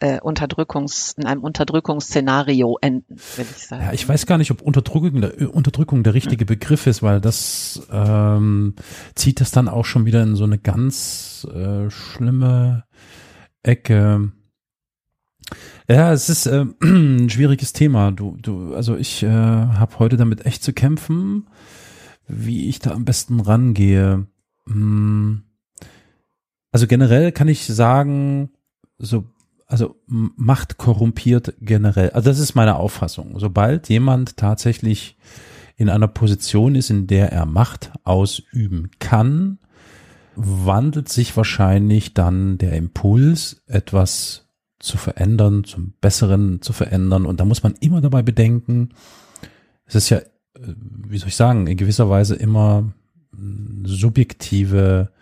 [0.00, 3.84] äh, Unterdrückungs, in einem Unterdrückungsszenario enden, will ich sagen.
[3.84, 7.86] Ja, ich weiß gar nicht, ob Unterdrückung der, Unterdrückung der richtige Begriff ist, weil das
[7.92, 8.74] ähm,
[9.14, 12.84] zieht das dann auch schon wieder in so eine ganz äh, schlimme
[13.62, 14.32] Ecke.
[15.88, 18.10] Ja, es ist äh, ein schwieriges Thema.
[18.10, 21.48] Du, du, also ich äh, habe heute damit echt zu kämpfen,
[22.26, 24.26] wie ich da am besten rangehe.
[24.66, 25.42] mh,
[26.72, 28.50] also generell kann ich sagen,
[28.98, 29.24] so,
[29.70, 32.10] also Macht korrumpiert generell.
[32.10, 33.38] Also das ist meine Auffassung.
[33.38, 35.16] Sobald jemand tatsächlich
[35.76, 39.58] in einer Position ist, in der er Macht ausüben kann,
[40.34, 44.48] wandelt sich wahrscheinlich dann der Impuls, etwas
[44.80, 47.24] zu verändern, zum Besseren zu verändern.
[47.24, 48.90] Und da muss man immer dabei bedenken,
[49.84, 50.24] es ist ja, äh,
[51.06, 52.92] wie soll ich sagen, in gewisser Weise immer
[53.84, 55.12] subjektive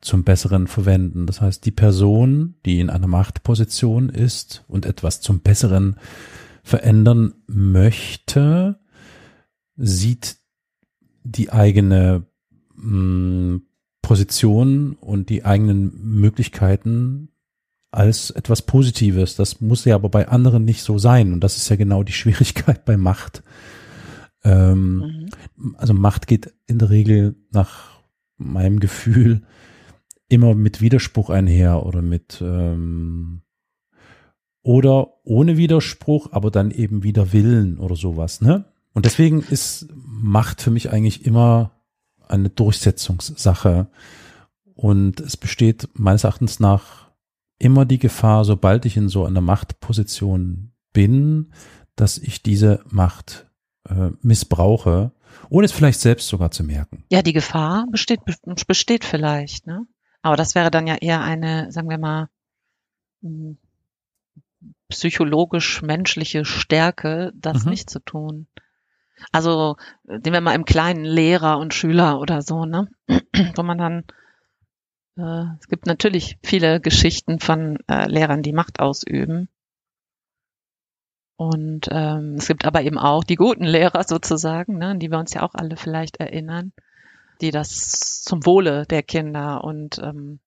[0.00, 1.26] zum Besseren verwenden.
[1.26, 5.96] Das heißt, die Person, die in einer Machtposition ist und etwas zum Besseren
[6.62, 8.78] verändern möchte,
[9.76, 10.36] sieht
[11.24, 12.26] die eigene
[12.74, 13.62] mh, hm,
[14.02, 17.28] Position und die eigenen Möglichkeiten
[17.90, 19.36] als etwas Positives.
[19.36, 21.32] Das muss ja aber bei anderen nicht so sein.
[21.32, 23.42] Und das ist ja genau die Schwierigkeit bei Macht.
[24.44, 25.74] Ähm, mhm.
[25.76, 28.00] Also Macht geht in der Regel nach
[28.36, 29.42] meinem Gefühl
[30.28, 33.42] immer mit Widerspruch einher oder mit ähm,
[34.62, 38.66] oder ohne Widerspruch, aber dann eben wieder Willen oder sowas, ne?
[38.92, 41.70] Und deswegen ist Macht für mich eigentlich immer
[42.26, 43.88] eine Durchsetzungssache.
[44.74, 47.10] Und es besteht meines Erachtens nach
[47.58, 51.52] immer die Gefahr, sobald ich in so einer Machtposition bin,
[51.96, 53.46] dass ich diese Macht
[53.88, 55.12] äh, missbrauche,
[55.48, 57.04] ohne es vielleicht selbst sogar zu merken.
[57.10, 58.20] Ja, die Gefahr besteht,
[58.66, 59.86] besteht vielleicht, ne?
[60.28, 62.28] Aber das wäre dann ja eher eine, sagen wir mal,
[63.22, 63.56] hm,
[64.88, 67.70] psychologisch-menschliche Stärke, das mhm.
[67.70, 68.46] nicht zu tun.
[69.32, 72.90] Also nehmen wir mal im kleinen Lehrer und Schüler oder so, ne?
[73.56, 74.04] Wo man dann,
[75.16, 79.48] äh, es gibt natürlich viele Geschichten von äh, Lehrern, die Macht ausüben.
[81.36, 85.32] Und ähm, es gibt aber eben auch die guten Lehrer sozusagen, ne, die wir uns
[85.32, 86.74] ja auch alle vielleicht erinnern,
[87.40, 90.40] die das zum Wohle der Kinder und ähm,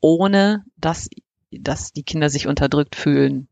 [0.00, 1.08] ohne dass,
[1.50, 3.48] dass die Kinder sich unterdrückt fühlen,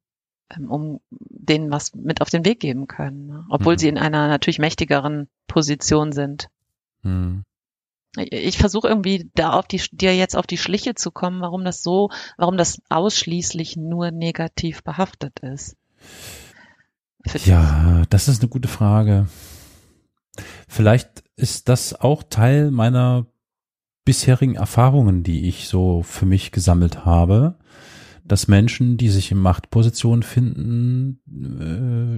[0.51, 3.47] ähm, um denen was mit auf den Weg geben können, ne?
[3.49, 3.79] obwohl mhm.
[3.79, 6.49] sie in einer natürlich mächtigeren Position sind.
[7.03, 7.45] Mhm.
[8.17, 11.83] Ich versuche irgendwie da auf die, dir jetzt auf die Schliche zu kommen, warum das
[11.83, 15.77] so, warum das ausschließlich nur negativ behaftet ist.
[17.45, 19.27] Ja, das ist eine gute Frage.
[20.69, 23.27] Vielleicht ist das auch Teil meiner
[24.05, 27.57] bisherigen Erfahrungen, die ich so für mich gesammelt habe,
[28.25, 31.21] dass Menschen, die sich in Machtpositionen finden,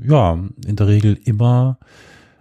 [0.03, 1.79] äh, ja, in der Regel immer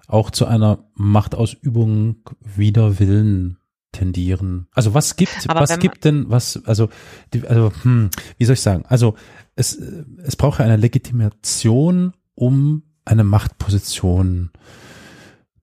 [0.08, 3.58] auch zu einer Machtausübung wider Willen
[3.92, 4.68] tendieren.
[4.74, 6.90] Also was gibt, Aber was gibt denn, was, also,
[7.34, 8.84] die, also, hm, wie soll ich sagen?
[8.88, 9.16] Also,
[9.56, 14.52] es, es braucht ja eine Legitimation, um eine Machtposition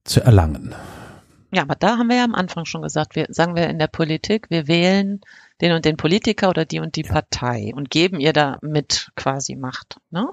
[0.03, 0.73] zu erlangen.
[1.53, 3.87] Ja, aber da haben wir ja am Anfang schon gesagt, wir sagen wir in der
[3.87, 5.21] Politik, wir wählen
[5.61, 7.13] den und den Politiker oder die und die ja.
[7.13, 9.99] Partei und geben ihr damit quasi Macht.
[10.09, 10.27] Ne?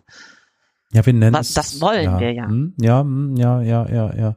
[0.92, 1.52] Ja, wir nennen es.
[1.52, 2.46] Das wollen ja, wir ja.
[2.46, 4.36] Hm, ja, hm, ja, ja, ja, ja.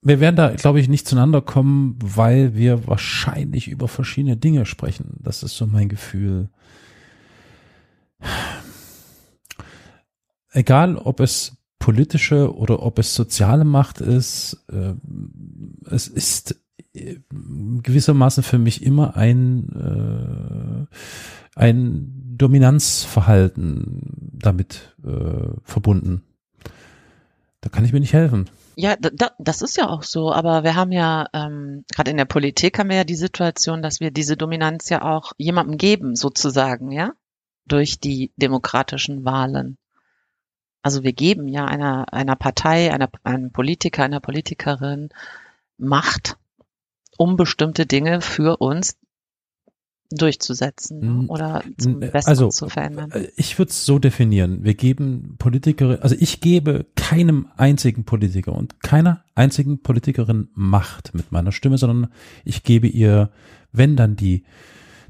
[0.00, 5.18] Wir werden da, glaube ich, nicht zueinander kommen, weil wir wahrscheinlich über verschiedene Dinge sprechen.
[5.20, 6.48] Das ist so mein Gefühl.
[10.50, 14.94] Egal, ob es politische oder ob es soziale Macht ist, äh,
[15.90, 16.58] es ist
[16.94, 17.16] äh,
[17.82, 26.22] gewissermaßen für mich immer ein, äh, ein Dominanzverhalten damit äh, verbunden.
[27.60, 28.48] Da kann ich mir nicht helfen.
[28.76, 32.24] Ja, da, das ist ja auch so, aber wir haben ja, ähm, gerade in der
[32.24, 36.92] Politik haben wir ja die Situation, dass wir diese Dominanz ja auch jemandem geben, sozusagen,
[36.92, 37.12] ja,
[37.66, 39.76] durch die demokratischen Wahlen.
[40.84, 45.08] Also wir geben ja einer, einer Partei, einer, einem Politiker, einer Politikerin
[45.78, 46.36] Macht,
[47.16, 48.98] um bestimmte Dinge für uns
[50.10, 51.06] durchzusetzen ne?
[51.06, 51.30] hm.
[51.30, 53.10] oder zum Besten also, zu verändern?
[53.12, 54.62] Äh, ich würde es so definieren.
[54.62, 61.32] Wir geben Politiker, also ich gebe keinem einzigen Politiker und keiner einzigen Politikerin Macht mit
[61.32, 62.12] meiner Stimme, sondern
[62.44, 63.30] ich gebe ihr,
[63.72, 64.44] wenn dann die,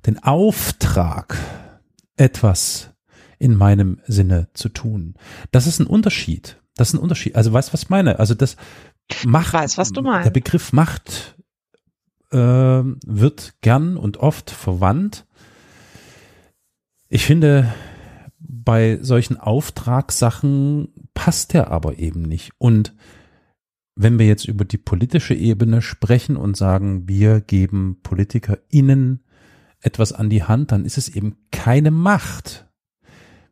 [0.07, 1.37] den Auftrag,
[2.17, 2.94] etwas
[3.39, 5.15] in meinem Sinne zu tun.
[5.51, 6.61] Das ist ein Unterschied.
[6.77, 7.37] Das ist ein Unterschied.
[7.37, 8.19] Also weißt du, was ich meine?
[8.19, 8.57] Also das
[9.25, 10.27] Macht, weiß, was du meinst.
[10.27, 11.37] der Begriff Macht
[12.31, 15.27] äh, wird gern und oft verwandt.
[17.09, 17.73] Ich finde,
[18.39, 22.53] bei solchen Auftragssachen passt der aber eben nicht.
[22.59, 22.95] Und
[23.97, 29.21] wenn wir jetzt über die politische Ebene sprechen und sagen, wir geben PolitikerInnen
[29.81, 32.64] etwas an die Hand, dann ist es eben keine Macht.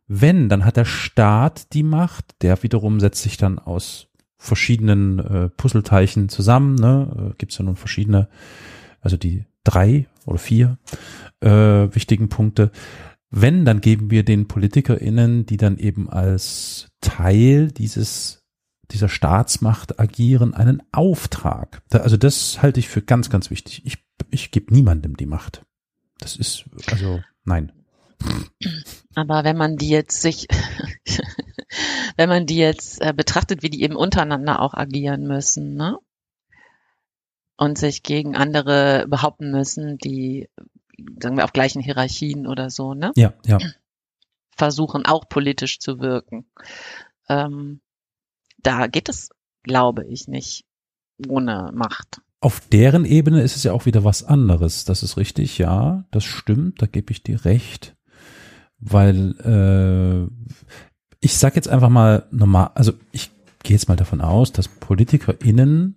[0.07, 5.49] Wenn, dann hat der Staat die Macht, der wiederum setzt sich dann aus verschiedenen äh,
[5.51, 6.75] Puzzleteilchen zusammen.
[6.75, 7.31] Ne?
[7.33, 8.29] Äh, Gibt es ja nun verschiedene,
[9.01, 10.79] also die drei oder vier
[11.41, 12.73] äh, wichtigen Punkte.
[13.31, 18.45] Wenn, dann geben wir den PolitikerInnen, die dann eben als Teil dieses,
[18.91, 21.83] dieser Staatsmacht agieren, einen Auftrag.
[21.89, 23.83] Da, also das halte ich für ganz, ganz wichtig.
[23.87, 25.65] Ich, ich gebe niemandem die Macht.
[26.19, 27.73] Das ist, also, nein.
[29.15, 30.49] Aber wenn man die jetzt sich,
[32.17, 35.99] wenn man die jetzt äh, betrachtet, wie die eben untereinander auch agieren müssen, ne?
[37.57, 40.49] Und sich gegen andere behaupten müssen, die,
[41.21, 43.13] sagen wir, auf gleichen Hierarchien oder so, ne?
[43.15, 43.59] Ja, ja.
[44.57, 46.47] Versuchen auch politisch zu wirken.
[47.29, 47.81] Ähm,
[48.59, 49.31] da geht es,
[49.63, 50.65] glaube ich, nicht
[51.29, 52.21] ohne Macht.
[52.41, 54.85] Auf deren Ebene ist es ja auch wieder was anderes.
[54.85, 57.95] Das ist richtig, ja, das stimmt, da gebe ich dir recht.
[58.85, 60.53] Weil äh,
[61.21, 63.31] ich sag jetzt einfach mal normal, also ich
[63.63, 65.97] gehe jetzt mal davon aus, dass PolitikerInnen,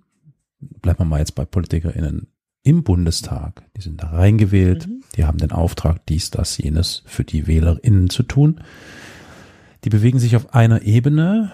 [0.60, 2.28] bleiben wir mal jetzt bei PolitikerInnen
[2.62, 5.04] im Bundestag, die sind da reingewählt, mhm.
[5.16, 8.62] die haben den Auftrag, dies, das, jenes für die WählerInnen zu tun.
[9.84, 11.52] Die bewegen sich auf einer Ebene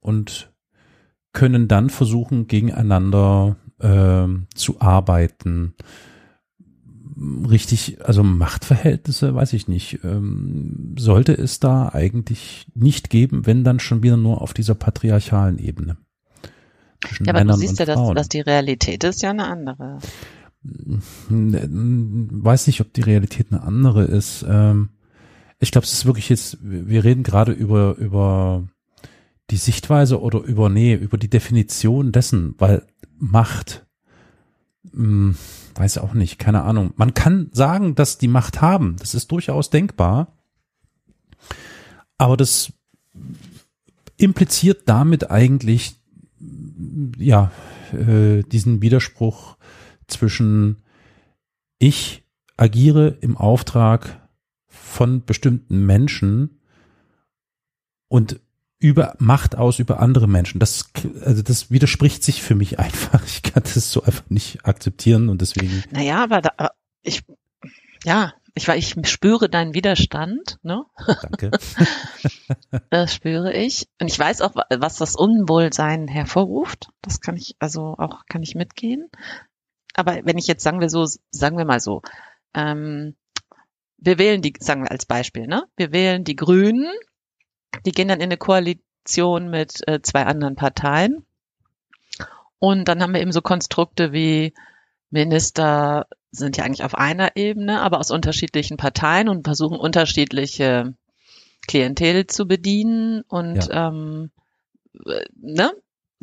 [0.00, 0.50] und
[1.32, 5.74] können dann versuchen, gegeneinander äh, zu arbeiten,
[7.20, 13.80] richtig, also Machtverhältnisse, weiß ich nicht, ähm, sollte es da eigentlich nicht geben, wenn dann
[13.80, 15.98] schon wieder nur auf dieser patriarchalen Ebene.
[17.02, 19.98] Ja, aber Männern du siehst ja, dass, dass die Realität ist ja eine andere.
[20.62, 24.44] Weiß nicht, ob die Realität eine andere ist.
[24.48, 24.90] Ähm,
[25.58, 28.68] ich glaube, es ist wirklich jetzt, wir reden gerade über, über
[29.50, 32.86] die Sichtweise oder über, nee, über die Definition dessen, weil
[33.18, 33.86] Macht,
[34.92, 35.36] mh, hm,
[35.74, 36.92] weiß auch nicht, keine Ahnung.
[36.96, 38.96] Man kann sagen, dass die Macht haben.
[38.98, 40.36] Das ist durchaus denkbar.
[42.18, 42.72] Aber das
[44.16, 45.96] impliziert damit eigentlich,
[47.18, 47.50] ja,
[47.92, 49.56] äh, diesen Widerspruch
[50.06, 50.82] zwischen
[51.78, 52.24] ich
[52.56, 54.28] agiere im Auftrag
[54.68, 56.60] von bestimmten Menschen
[58.08, 58.40] und
[58.80, 60.58] über Macht aus über andere Menschen.
[60.58, 60.90] Das,
[61.24, 63.22] also das widerspricht sich für mich einfach.
[63.24, 65.84] Ich kann das so einfach nicht akzeptieren und deswegen.
[65.90, 66.70] Naja, aber da,
[67.02, 67.22] ich,
[68.04, 70.84] ja, ich, ich spüre deinen Widerstand, ne?
[71.06, 71.50] Danke.
[72.90, 73.86] das spüre ich.
[74.00, 76.88] Und ich weiß auch, was das Unwohlsein hervorruft.
[77.02, 79.08] Das kann ich, also auch, kann ich mitgehen.
[79.94, 82.00] Aber wenn ich jetzt sagen wir so, sagen wir mal so,
[82.54, 83.14] ähm,
[83.98, 85.64] wir wählen die, sagen wir als Beispiel, ne?
[85.76, 86.90] Wir wählen die Grünen
[87.86, 91.24] die gehen dann in eine Koalition mit äh, zwei anderen Parteien.
[92.58, 94.52] Und dann haben wir eben so Konstrukte wie
[95.10, 100.94] Minister sind ja eigentlich auf einer Ebene, aber aus unterschiedlichen Parteien und versuchen unterschiedliche
[101.66, 103.88] Klientel zu bedienen und ja.
[103.88, 104.30] ähm,
[105.06, 105.72] äh, ne?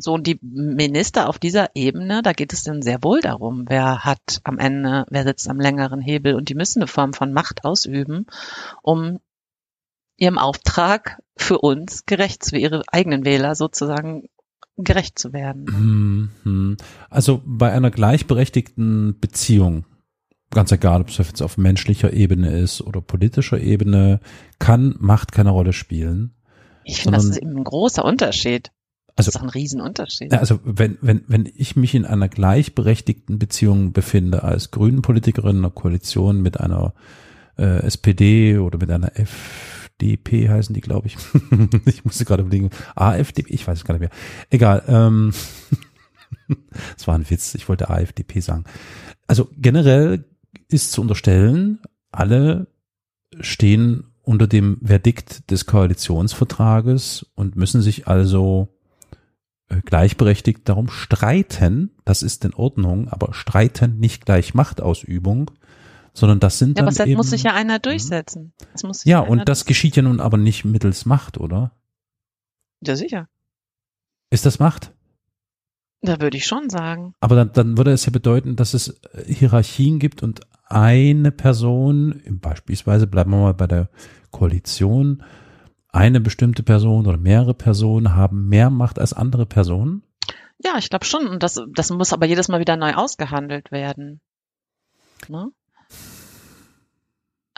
[0.00, 4.04] So, und die Minister auf dieser Ebene, da geht es dann sehr wohl darum, wer
[4.04, 7.64] hat am Ende, wer sitzt am längeren Hebel und die müssen eine Form von Macht
[7.64, 8.26] ausüben,
[8.82, 9.18] um
[10.18, 14.28] ihrem Auftrag für uns gerecht, für ihre eigenen Wähler sozusagen
[14.76, 16.30] gerecht zu werden.
[16.44, 16.76] Mhm.
[17.08, 19.84] Also bei einer gleichberechtigten Beziehung,
[20.50, 24.20] ganz egal, ob es jetzt auf menschlicher Ebene ist oder politischer Ebene,
[24.58, 26.34] kann Macht keine Rolle spielen.
[26.84, 28.70] Ich finde, das ist eben ein großer Unterschied.
[29.14, 30.32] Also, das ist doch ein Riesenunterschied.
[30.32, 35.64] Also wenn, wenn, wenn ich mich in einer gleichberechtigten Beziehung befinde als Grünen Politikerin in
[35.64, 36.94] einer Koalition mit einer
[37.58, 41.16] äh, SPD oder mit einer F DP heißen die, glaube ich.
[41.86, 42.70] ich musste gerade überlegen.
[42.94, 44.10] AFDP, ich weiß es gar nicht mehr.
[44.50, 44.82] Egal.
[44.86, 45.32] Ähm,
[46.96, 47.54] das war ein Witz.
[47.54, 48.64] Ich wollte AFDP sagen.
[49.26, 50.24] Also generell
[50.68, 51.80] ist zu unterstellen,
[52.10, 52.68] alle
[53.40, 58.68] stehen unter dem Verdikt des Koalitionsvertrages und müssen sich also
[59.68, 61.92] äh, gleichberechtigt darum streiten.
[62.04, 65.50] Das ist in Ordnung, aber streiten nicht gleich Machtausübung
[66.18, 67.82] sondern das sind ja, dann aber das muss sich ja einer mhm.
[67.82, 68.52] durchsetzen.
[69.04, 71.72] ja, und das geschieht ja nun aber nicht mittels Macht, oder?
[72.80, 73.28] Ja, sicher.
[74.30, 74.92] Ist das Macht?
[76.00, 77.14] Da würde ich schon sagen.
[77.20, 82.22] Aber dann, dann würde es ja bedeuten, dass es äh, Hierarchien gibt und eine Person,
[82.28, 83.88] beispielsweise bleiben wir mal bei der
[84.30, 85.22] Koalition,
[85.88, 90.02] eine bestimmte Person oder mehrere Personen haben mehr Macht als andere Personen?
[90.62, 91.26] Ja, ich glaube schon.
[91.26, 94.20] Und das, das muss aber jedes Mal wieder neu ausgehandelt werden.
[95.28, 95.50] Ne?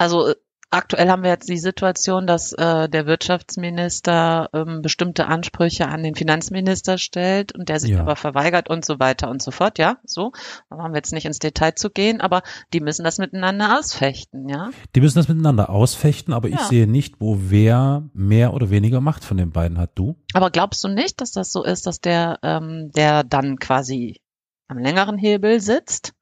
[0.00, 0.32] Also
[0.72, 6.14] Aktuell haben wir jetzt die Situation, dass äh, der Wirtschaftsminister ähm, bestimmte Ansprüche an den
[6.14, 8.00] Finanzminister stellt und der sich Ja.
[8.02, 9.78] aber verweigert und so weiter und so fort.
[9.80, 10.30] Ja, so.
[10.70, 12.42] Da haben wir jetzt nicht ins Detail zu gehen, aber
[12.72, 14.70] die müssen das miteinander ausfechten, ja.
[14.94, 16.64] Die müssen das miteinander ausfechten, aber ich Ja.
[16.66, 19.90] sehe nicht, wo wer mehr oder weniger Macht von den beiden hat.
[19.96, 20.14] Du?
[20.34, 24.20] Aber glaubst du nicht, dass das so ist, dass der, ähm, der dann quasi
[24.68, 26.12] am längeren Hebel sitzt,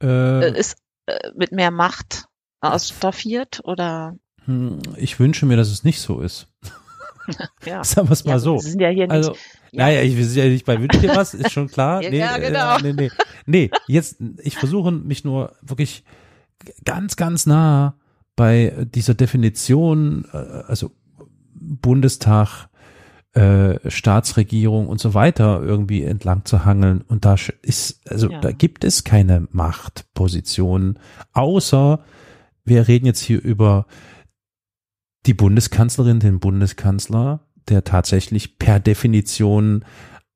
[0.00, 0.76] Äh, äh, ist
[1.06, 2.26] äh, mit mehr Macht
[2.74, 4.16] ausstaffiert oder?
[4.44, 6.48] hm, ich wünsche mir, dass es nicht so ist.
[7.64, 7.82] Ja.
[7.84, 8.54] Sagen wir es mal ja, so.
[8.54, 9.10] Wir sind ja hier nicht.
[9.10, 9.32] Also,
[9.72, 9.86] Ja.
[9.86, 12.00] naja, ich will ja nicht bei Wünsch dir was, ist schon klar.
[12.02, 12.78] Ja, Nee, ja, äh, genau.
[12.78, 13.10] nee, nee.
[13.46, 16.04] nee, jetzt, ich versuche mich nur wirklich
[16.84, 17.96] ganz, ganz nah
[18.36, 20.36] bei dieser Definition, äh,
[20.68, 20.92] also
[21.54, 22.68] Bundestag,
[23.32, 27.02] äh, Staatsregierung und so weiter irgendwie entlang zu hangeln.
[27.08, 28.40] Und da ist, also Ja.
[28.40, 30.98] da gibt es keine Machtposition,
[31.32, 32.00] außer
[32.66, 33.86] wir reden jetzt hier über
[35.24, 39.84] die Bundeskanzlerin, den Bundeskanzler, der tatsächlich per Definition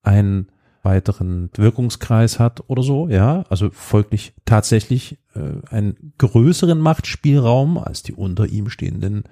[0.03, 0.51] einen
[0.83, 8.15] weiteren Wirkungskreis hat oder so, ja, also folglich tatsächlich äh, einen größeren Machtspielraum als die
[8.15, 9.25] unter ihm stehenden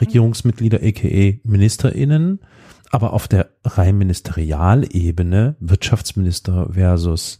[0.00, 2.40] Regierungsmitglieder, aka MinisterInnen,
[2.90, 7.38] aber auf der rein Ministerialebene, Wirtschaftsminister versus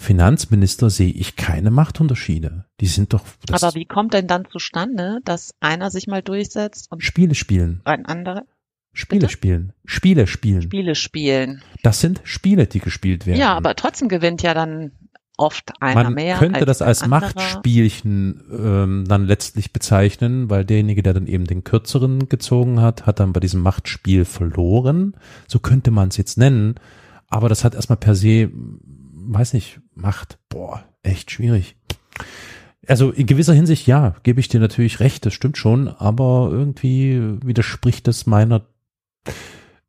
[0.00, 2.64] Finanzminister, sehe ich keine Machtunterschiede.
[2.80, 6.90] Die sind doch das Aber wie kommt denn dann zustande, dass einer sich mal durchsetzt
[6.90, 7.82] und Spiele spielen.
[7.84, 8.44] ein anderer
[8.94, 9.32] Spiele Bitte?
[9.32, 9.72] spielen.
[9.84, 10.62] Spiele spielen.
[10.62, 11.62] Spiele spielen?
[11.82, 13.38] Das sind Spiele, die gespielt werden.
[13.38, 14.92] Ja, aber trotzdem gewinnt ja dann
[15.36, 16.38] oft einer man mehr.
[16.38, 17.20] könnte das ein als anderer.
[17.20, 23.20] Machtspielchen ähm, dann letztlich bezeichnen, weil derjenige, der dann eben den kürzeren gezogen hat, hat
[23.20, 25.14] dann bei diesem Machtspiel verloren.
[25.46, 26.76] So könnte man es jetzt nennen.
[27.28, 28.50] Aber das hat erstmal per se,
[29.34, 30.38] weiß nicht, Macht.
[30.48, 31.76] Boah, echt schwierig.
[32.86, 37.20] Also in gewisser Hinsicht, ja, gebe ich dir natürlich recht, das stimmt schon, aber irgendwie
[37.44, 38.66] widerspricht das meiner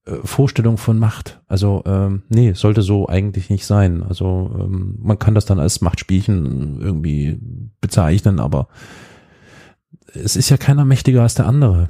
[0.05, 1.41] äh, Vorstellung von Macht.
[1.47, 4.03] Also ähm, nee, sollte so eigentlich nicht sein.
[4.03, 7.39] Also ähm, man kann das dann als Machtspielchen irgendwie
[7.79, 8.67] bezeichnen, aber
[10.13, 11.89] es ist ja keiner mächtiger als der andere.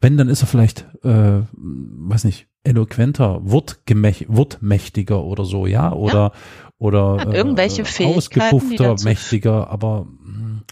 [0.00, 6.32] Wenn, dann ist er vielleicht, äh, weiß nicht, eloquenter, wortgemech wortmächtiger oder so, ja, oder
[6.78, 10.62] oder Hat irgendwelche äh, Fähigkeiten, ausgepuffter, mächtiger, aber mh,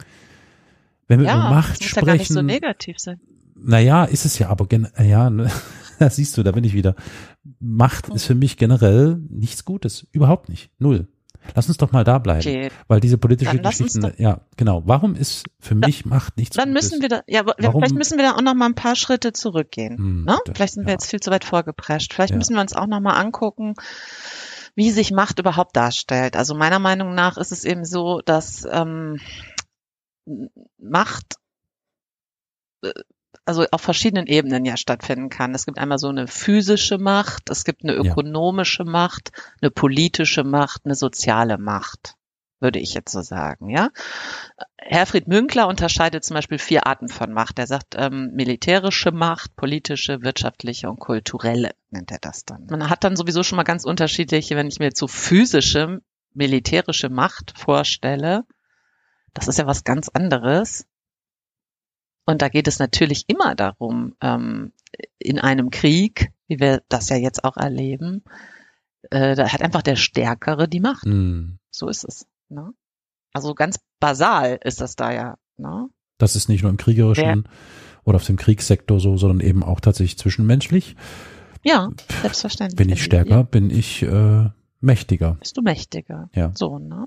[1.09, 3.21] wenn wir über Ja, Macht das muss ja gar nicht so sprechen, negativ sein.
[3.55, 4.67] naja, ist es ja, aber
[5.03, 5.51] ja, ne,
[5.99, 6.97] da siehst du, da bin ich wieder.
[7.61, 10.07] Macht ist für mich generell nichts Gutes.
[10.13, 10.71] Überhaupt nicht.
[10.79, 11.09] Null.
[11.55, 12.41] Lass uns doch mal da bleiben.
[12.41, 14.83] Okay, Weil diese politische Geschichten, ja, genau.
[14.87, 16.91] Warum ist für mich Macht nichts dann Gutes?
[16.91, 19.33] müssen wir da, ja, Warum- vielleicht müssen wir da auch noch mal ein paar Schritte
[19.33, 19.97] zurückgehen.
[19.99, 20.39] Hm, Ne?
[20.47, 20.95] das- Vielleicht sind wir ja.
[20.95, 22.13] jetzt viel zu weit vorgeprescht.
[22.15, 22.37] Vielleicht Ja.
[22.37, 23.75] müssen wir uns auch noch mal angucken,
[24.75, 26.37] wie sich Macht überhaupt darstellt.
[26.37, 29.19] Also meiner Meinung nach ist es eben so, dass ähm,
[30.79, 31.35] Macht
[32.83, 32.93] äh,
[33.45, 35.55] also auf verschiedenen Ebenen ja stattfinden kann.
[35.55, 38.01] Es gibt einmal so eine physische Macht, es gibt eine Ja.
[38.01, 42.15] ökonomische Macht, eine politische Macht, eine soziale Macht,
[42.61, 43.89] würde ich jetzt so sagen, ja.
[44.79, 47.59] Herfried Münkler unterscheidet zum Beispiel vier Arten von Macht.
[47.59, 52.67] Er sagt ähm, militärische Macht, politische, wirtschaftliche und kulturelle nennt er das dann.
[52.71, 56.01] Man hat dann sowieso schon mal ganz unterschiedliche, wenn ich mir jetzt so physische,
[56.35, 58.45] militärische Macht vorstelle,
[59.35, 60.87] das ist ja was ganz anderes.
[62.33, 64.73] Und da geht es natürlich immer darum, ähm,
[65.19, 68.25] in einem Krieg, wie wir das ja jetzt auch erleben,
[69.11, 71.05] äh, da hat einfach der Stärkere die Macht.
[71.05, 72.27] Hm, So ist es.
[72.49, 72.73] Ne?
[73.35, 75.37] Also ganz basal ist das da ja.
[75.59, 75.91] Ne?
[76.17, 77.47] das ist nicht nur im kriegerischen
[78.05, 80.97] oder auf dem Kriegssektor so, sondern eben auch tatsächlich zwischenmenschlich.
[81.63, 81.91] Ja,
[82.23, 82.77] selbstverständlich.
[82.77, 84.49] Bin ich stärker, bin ich äh,
[84.81, 85.37] mächtiger.
[85.39, 86.31] Bist du mächtiger.
[86.35, 86.53] Ja.
[86.55, 87.05] So, ne?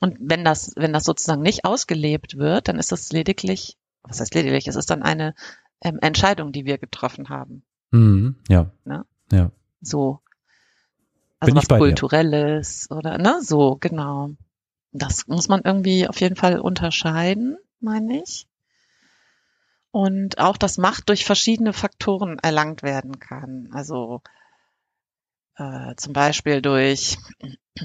[0.00, 3.78] Und wenn das, wenn das sozusagen nicht ausgelebt wird, dann ist das lediglich,
[4.08, 5.34] was heißt lediglich, es ist dann eine
[5.80, 7.62] ähm, Entscheidung, die wir getroffen haben.
[7.92, 8.70] Hm, ja.
[8.84, 9.04] Ne?
[9.30, 9.50] Ja.
[9.80, 10.20] So.
[11.38, 11.84] Also Bin was bei dir.
[11.84, 14.30] Kulturelles oder, ne, so, genau.
[14.92, 18.46] Das muss man irgendwie auf jeden Fall unterscheiden, meine ich.
[19.90, 23.68] Und auch, dass Macht durch verschiedene Faktoren erlangt werden kann.
[23.72, 24.22] Also
[25.56, 27.18] äh, zum Beispiel durch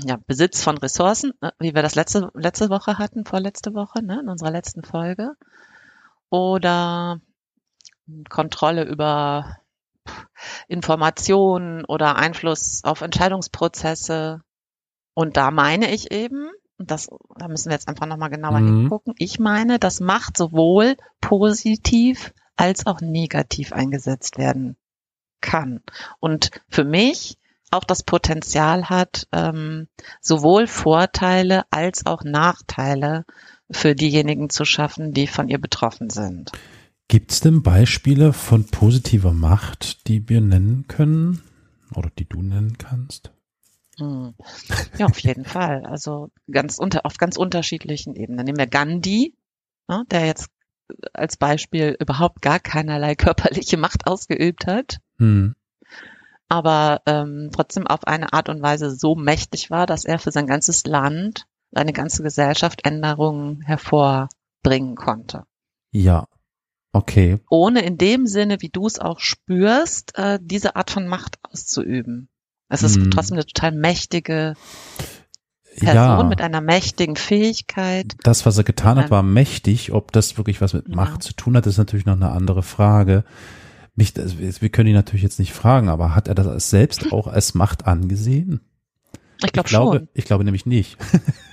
[0.04, 4.20] ja, Besitz von Ressourcen, ne, wie wir das letzte, letzte Woche hatten, vorletzte Woche, ne,
[4.22, 5.36] in unserer letzten Folge.
[6.32, 7.20] Oder
[8.30, 9.58] Kontrolle über
[10.68, 14.42] Informationen oder Einfluss auf Entscheidungsprozesse.
[15.14, 18.80] Und da meine ich eben, das, da müssen wir jetzt einfach nochmal genauer Mhm.
[18.80, 24.78] hingucken, ich meine, dass Macht sowohl positiv als auch negativ eingesetzt werden
[25.42, 25.82] kann.
[26.20, 27.38] Und für mich
[27.72, 29.88] auch das Potenzial hat, ähm,
[30.22, 33.26] sowohl Vorteile als auch Nachteile
[33.72, 36.52] für diejenigen zu schaffen, die von ihr betroffen sind.
[37.08, 41.42] Gibt es denn Beispiele von positiver Macht, die wir nennen können
[41.94, 43.32] oder die du nennen kannst?
[43.98, 44.34] Hm.
[44.98, 45.86] Ja, auf jeden Fall.
[45.86, 48.46] Also ganz unter, auf ganz unterschiedlichen Ebenen.
[48.46, 49.36] Nehmen wir Gandhi,
[49.88, 50.50] ne, der jetzt
[51.14, 55.56] als Beispiel überhaupt gar keinerlei körperliche Macht ausgeübt hat, hm.
[56.50, 60.48] aber ähm, trotzdem auf eine Art und Weise so mächtig war, dass er für sein
[60.48, 65.44] ganzes Land, seine ganze Gesellschaft Änderungen hervorbringen konnte.
[65.92, 66.26] Ja,
[66.92, 67.40] okay.
[67.50, 72.30] Ohne in dem Sinne, wie du es auch spürst, äh, diese Art von Macht auszuüben.
[72.70, 73.12] Es ist hm.
[73.12, 74.56] trotzdem eine total mächtige
[75.78, 78.16] Person ja, mit einer mächtigen Fähigkeit.
[78.24, 79.92] Das, was er getan hat, war mächtig.
[79.92, 80.96] Ob das wirklich was mit ja.
[80.96, 83.24] Macht zu tun hat, ist natürlich noch eine andere Frage.
[83.96, 87.54] Mich, wir können ihn natürlich jetzt nicht fragen, aber hat er das selbst auch als
[87.54, 88.62] Macht angesehen?
[89.44, 90.08] Ich, glaub ich glaube schon.
[90.14, 90.98] Ich glaube nämlich nicht.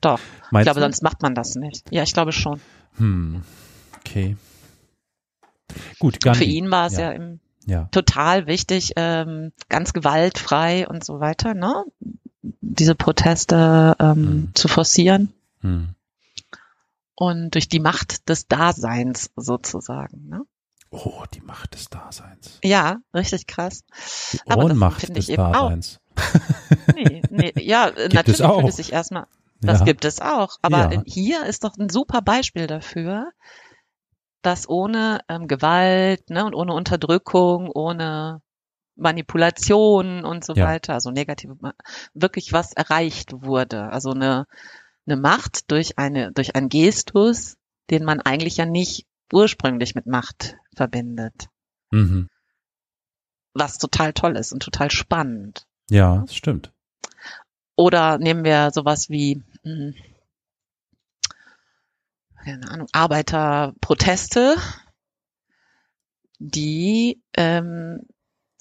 [0.00, 0.20] Doch.
[0.44, 0.80] Ich glaube, du?
[0.80, 1.90] sonst macht man das nicht.
[1.90, 2.60] Ja, ich glaube schon.
[2.96, 3.42] Hm.
[3.98, 4.36] Okay.
[5.98, 6.44] Gut, Gandhi.
[6.44, 7.88] Für ihn war es ja, ja im ja.
[7.92, 11.84] total wichtig, ähm, ganz gewaltfrei und so weiter, ne?
[12.60, 14.50] diese Proteste ähm, hm.
[14.54, 15.32] zu forcieren.
[15.60, 15.94] Hm.
[17.14, 20.28] Und durch die Macht des Daseins sozusagen.
[20.28, 20.42] Ne?
[20.90, 22.58] Oh, die Macht des Daseins.
[22.62, 23.82] Ja, richtig krass.
[24.32, 26.00] Die Ohnmacht des Daseins.
[26.94, 29.26] nee, nee, ja, gibt natürlich würde sich erstmal,
[29.60, 29.84] das ja.
[29.84, 30.58] gibt es auch.
[30.62, 31.02] Aber ja.
[31.06, 33.30] hier ist doch ein super Beispiel dafür,
[34.42, 38.40] dass ohne ähm, Gewalt ne, und ohne Unterdrückung, ohne
[38.96, 40.66] Manipulation und so ja.
[40.66, 41.56] weiter, also negative,
[42.14, 43.90] wirklich was erreicht wurde.
[43.90, 44.46] Also eine,
[45.06, 47.56] eine Macht durch eine, durch einen Gestus,
[47.90, 51.48] den man eigentlich ja nicht ursprünglich mit Macht verbindet.
[51.90, 52.28] Mhm.
[53.54, 55.66] Was total toll ist und total spannend.
[55.90, 56.72] Ja, das stimmt.
[57.76, 59.94] Oder nehmen wir sowas wie, mh, hm,
[62.44, 64.56] keine Ahnung, Arbeiterproteste,
[66.38, 68.00] die ähm,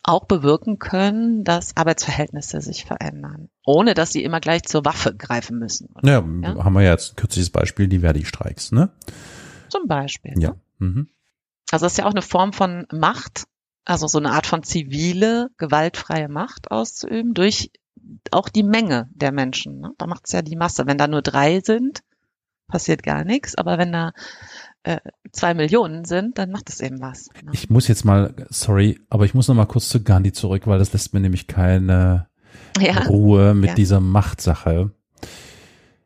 [0.04, 5.60] auch bewirken können, dass Arbeitsverhältnisse sich verändern, ohne dass sie immer gleich zur Waffe greifen
[5.60, 5.94] müssen.
[6.04, 8.90] Ja, ja, haben wir ja jetzt ein kürzliches Beispiel, die Verdi-Streiks, ne?
[9.70, 10.34] Zum Beispiel.
[10.38, 10.56] Ja.
[10.80, 11.10] Mhm.
[11.72, 13.44] Also das ist ja auch eine Form von Macht,
[13.84, 17.72] also so eine Art von zivile, gewaltfreie Macht auszuüben durch
[18.32, 19.80] auch die Menge der Menschen.
[19.80, 19.92] Ne?
[19.98, 20.86] Da macht es ja die Masse.
[20.88, 22.02] Wenn da nur drei sind,
[22.68, 23.56] passiert gar nichts.
[23.56, 24.12] Aber wenn da
[24.84, 25.00] äh,
[25.32, 27.30] zwei Millionen sind, dann macht das eben was.
[27.44, 27.52] Ne?
[27.54, 30.80] Ich muss jetzt mal, sorry, aber ich muss noch mal kurz zu Gandhi zurück, weil
[30.80, 32.28] das lässt mir nämlich keine
[32.80, 33.04] ja.
[33.04, 33.76] Ruhe mit ja.
[33.76, 34.92] dieser Machtsache.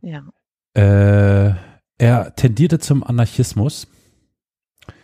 [0.02, 0.24] Ja.
[0.74, 1.54] Äh,
[1.98, 3.88] er tendierte zum Anarchismus.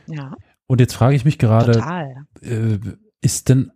[0.08, 0.36] Ja.
[0.66, 2.80] Und jetzt frage ich mich gerade, äh,
[3.22, 3.72] ist denn,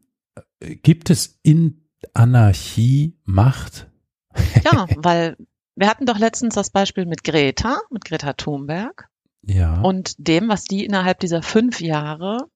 [0.59, 1.80] äh, gibt es in
[2.13, 3.87] Anarchie Macht?
[4.63, 5.35] Ja, weil
[5.75, 9.09] wir hatten doch letztens das Beispiel mit Greta, mit Greta Thunberg.
[9.41, 9.81] Ja.
[9.81, 12.47] Und dem, was die innerhalb dieser fünf Jahre,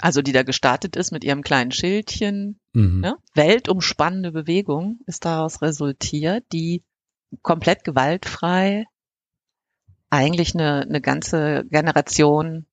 [0.00, 3.00] also die da gestartet ist mit ihrem kleinen Schildchen, mhm.
[3.00, 6.82] ne, weltumspannende Bewegung ist daraus resultiert, die
[7.42, 8.86] komplett gewaltfrei
[10.10, 12.66] eigentlich eine, eine ganze Generation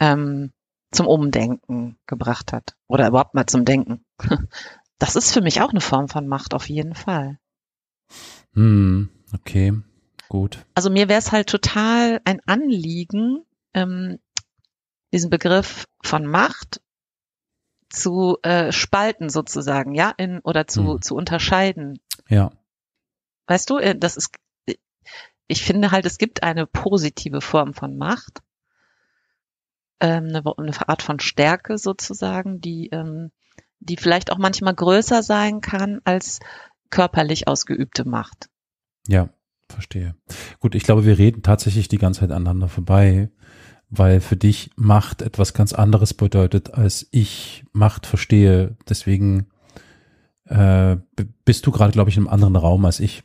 [0.00, 0.52] ähm,
[0.90, 2.76] zum Umdenken gebracht hat.
[2.86, 4.04] Oder überhaupt mal zum Denken.
[4.98, 7.38] Das ist für mich auch eine Form von Macht, auf jeden Fall.
[8.54, 9.74] Hm, okay.
[10.28, 10.64] Gut.
[10.74, 13.44] Also mir wäre es halt total ein Anliegen,
[13.74, 14.18] ähm,
[15.12, 16.80] diesen Begriff von Macht
[17.90, 21.02] zu äh, spalten sozusagen, ja, in oder zu hm.
[21.02, 22.00] zu unterscheiden.
[22.28, 22.50] Ja.
[23.46, 24.30] Weißt du, äh, das ist
[25.48, 28.42] ich finde halt, es gibt eine positive Form von Macht,
[30.00, 33.30] ähm, eine, eine Art von Stärke sozusagen, die ähm,
[33.80, 36.40] die vielleicht auch manchmal größer sein kann als
[36.90, 38.48] körperlich ausgeübte Macht.
[39.06, 39.28] Ja.
[39.68, 40.14] Verstehe.
[40.60, 43.30] Gut, ich glaube, wir reden tatsächlich die ganze Zeit aneinander vorbei,
[43.90, 48.76] weil für dich Macht etwas ganz anderes bedeutet, als ich Macht verstehe.
[48.88, 49.48] Deswegen
[50.44, 50.96] äh,
[51.44, 53.22] bist du gerade, glaube ich, in einem anderen Raum als ich.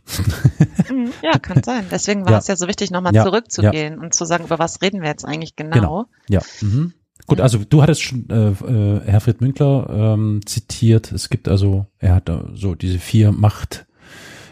[0.90, 1.86] Mhm, ja, kann sein.
[1.92, 2.38] Deswegen war ja.
[2.40, 3.24] es ja so wichtig, nochmal ja.
[3.24, 4.00] zurückzugehen ja.
[4.00, 5.76] und zu sagen, über was reden wir jetzt eigentlich genau.
[5.76, 6.06] genau.
[6.28, 6.42] Ja.
[6.62, 6.94] Mhm.
[7.28, 11.12] Gut, also du hattest schon äh, äh, Herfried Münkler ähm, zitiert.
[11.12, 13.86] Es gibt also, er hat so diese vier Macht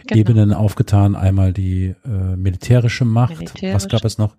[0.08, 0.20] genau.
[0.20, 1.16] Ebenen aufgetan.
[1.16, 3.38] Einmal die äh, militärische Macht.
[3.40, 3.76] Militärisch.
[3.76, 4.36] Was gab es noch?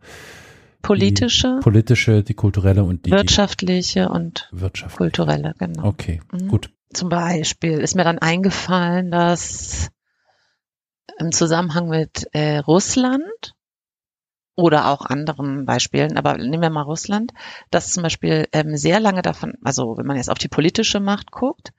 [0.83, 1.57] Politische.
[1.59, 4.97] Die politische, die kulturelle und die wirtschaftliche und wirtschaftliche.
[4.97, 5.85] kulturelle, genau.
[5.85, 6.49] Okay, mhm.
[6.49, 6.70] gut.
[6.93, 9.91] Zum Beispiel ist mir dann eingefallen, dass
[11.18, 13.55] im Zusammenhang mit äh, Russland
[14.61, 17.33] oder auch anderen Beispielen, aber nehmen wir mal Russland,
[17.71, 21.31] dass zum Beispiel ähm, sehr lange davon, also wenn man jetzt auf die politische Macht
[21.31, 21.73] guckt,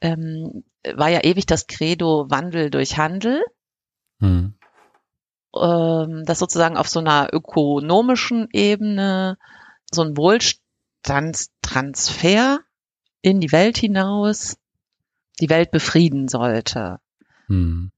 [0.00, 0.64] ähm,
[0.94, 3.42] war ja ewig das Credo Wandel durch Handel.
[4.20, 4.54] Hm.
[5.60, 9.36] ähm, dass sozusagen auf so einer ökonomischen Ebene
[9.90, 12.60] so ein Wohlstandstransfer
[13.20, 14.58] in die Welt hinaus
[15.40, 17.00] die Welt befrieden sollte.
[17.48, 17.90] Hm.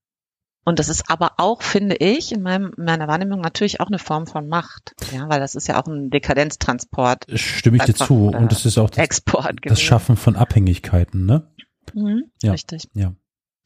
[0.65, 4.27] Und das ist aber auch, finde ich, in meinem, meiner Wahrnehmung natürlich auch eine Form
[4.27, 4.95] von Macht.
[5.13, 7.27] Ja, weil das ist ja auch ein Dekadenztransport.
[7.35, 8.29] Stimme ich dir zu.
[8.29, 9.81] Und es ist auch das, Export das.
[9.81, 11.51] Schaffen von Abhängigkeiten, ne?
[11.93, 12.53] Mhm, Ja.
[12.53, 12.89] Richtig.
[12.95, 13.15] Ja.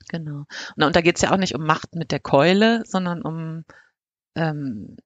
[0.08, 0.44] Genau.
[0.76, 3.64] Und, und da geht's ja auch nicht um Macht mit der Keule, sondern um
[4.34, 4.96] ähm,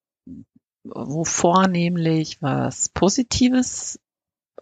[0.84, 4.01] wo vornehmlich was Positives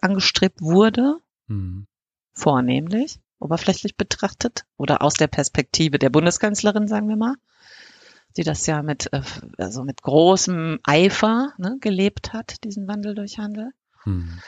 [0.01, 1.17] angestrebt wurde,
[1.47, 1.87] Hm.
[2.33, 7.35] vornehmlich, oberflächlich betrachtet, oder aus der Perspektive der Bundeskanzlerin, sagen wir mal,
[8.37, 9.21] die das ja mit, äh,
[9.57, 13.71] also mit großem Eifer ne, gelebt hat, diesen Wandel durch Handel.
[14.03, 14.39] Hm.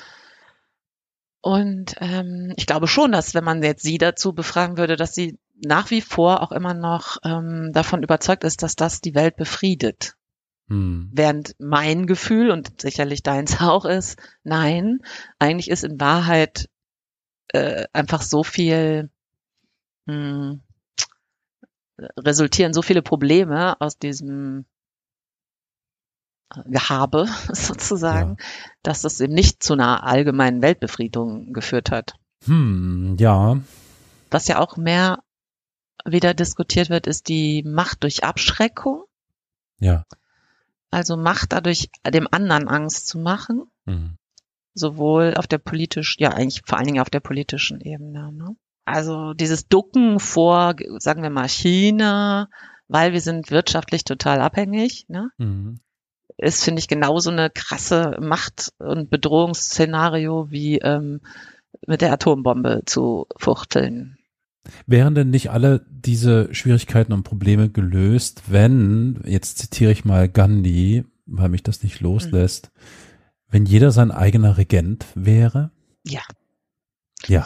[1.42, 5.38] Und ähm, ich glaube schon, dass wenn man jetzt sie dazu befragen würde, dass sie
[5.66, 10.16] nach wie vor auch immer noch ähm, davon überzeugt ist, dass das die Welt befriedet.
[10.70, 11.10] Hm.
[11.12, 15.00] Während mein Gefühl und sicherlich deins auch ist, nein,
[15.40, 16.70] eigentlich ist in Wahrheit
[17.54, 19.10] äh, einfach so viel,
[20.06, 20.60] mh,
[22.18, 24.66] resultieren so viele Probleme aus diesem
[26.54, 28.38] äh, Gehabe sozusagen,
[28.82, 32.16] dass das eben nicht zu einer allgemeinen Weltbefriedung geführt hat.
[32.46, 33.58] Hm, ja.
[34.32, 35.24] Was ja auch mehr
[36.06, 39.04] wieder diskutiert wird, ist die Macht durch Abschreckung.
[39.80, 40.06] Ja.
[40.92, 44.18] Also Macht dadurch, dem anderen Angst zu machen, Hm.
[44.74, 48.32] Sowohl auf der politisch, ja eigentlich vor allen Dingen auf der politischen Ebene.
[48.32, 48.56] Ne?
[48.86, 52.50] Also dieses Ducken vor, sagen wir mal, China,
[52.88, 55.30] weil wir sind wirtschaftlich total abhängig, ne?
[55.38, 55.80] Hm.
[56.38, 61.22] ist, finde ich, genauso eine krasse Macht- und Bedrohungsszenario wie ähm,
[61.88, 64.18] mit der Atombombe zu fuchteln.
[64.86, 71.04] Wären denn nicht alle diese Schwierigkeiten und Probleme gelöst, wenn, jetzt zitiere ich mal Gandhi,
[71.26, 72.72] weil mich das nicht loslässt,
[73.54, 75.70] wenn jeder sein eigener Regent wäre?
[76.04, 76.22] Ja.
[77.28, 77.46] Ja.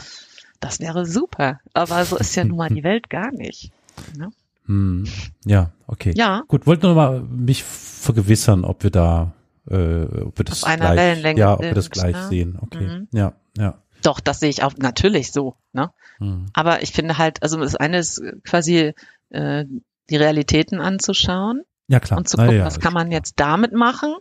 [0.62, 1.60] Das wäre super.
[1.74, 3.74] Aber so ist ja nun mal die Welt gar nicht.
[4.18, 4.32] Ne?
[4.68, 5.06] Hm.
[5.44, 6.14] Ja, okay.
[6.16, 9.34] Ja, Gut, wollte nur mal mich vergewissern, ob wir da,
[9.70, 12.28] äh, ob wir das Auf einer gleich, Wellenlänge ja, ob wir das gleich ne?
[12.30, 12.58] sehen.
[12.62, 12.88] Okay.
[12.88, 13.08] Mhm.
[13.12, 13.84] Ja, ja.
[14.02, 15.58] doch, das sehe ich auch natürlich so.
[15.74, 15.92] Ne?
[16.20, 16.46] Hm.
[16.54, 18.94] Aber ich finde halt, also das eine ist quasi
[19.32, 19.66] äh,
[20.10, 22.18] die Realitäten anzuschauen Ja, klar.
[22.18, 24.16] und zu gucken, ja, was ist kann man jetzt damit machen.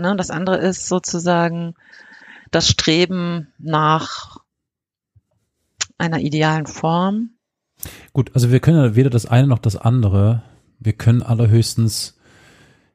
[0.00, 0.16] Ne?
[0.16, 1.74] Das andere ist sozusagen
[2.50, 4.38] das Streben nach
[5.98, 7.30] einer idealen Form.
[8.12, 10.42] Gut, also wir können weder das eine noch das andere.
[10.78, 12.18] Wir können allerhöchstens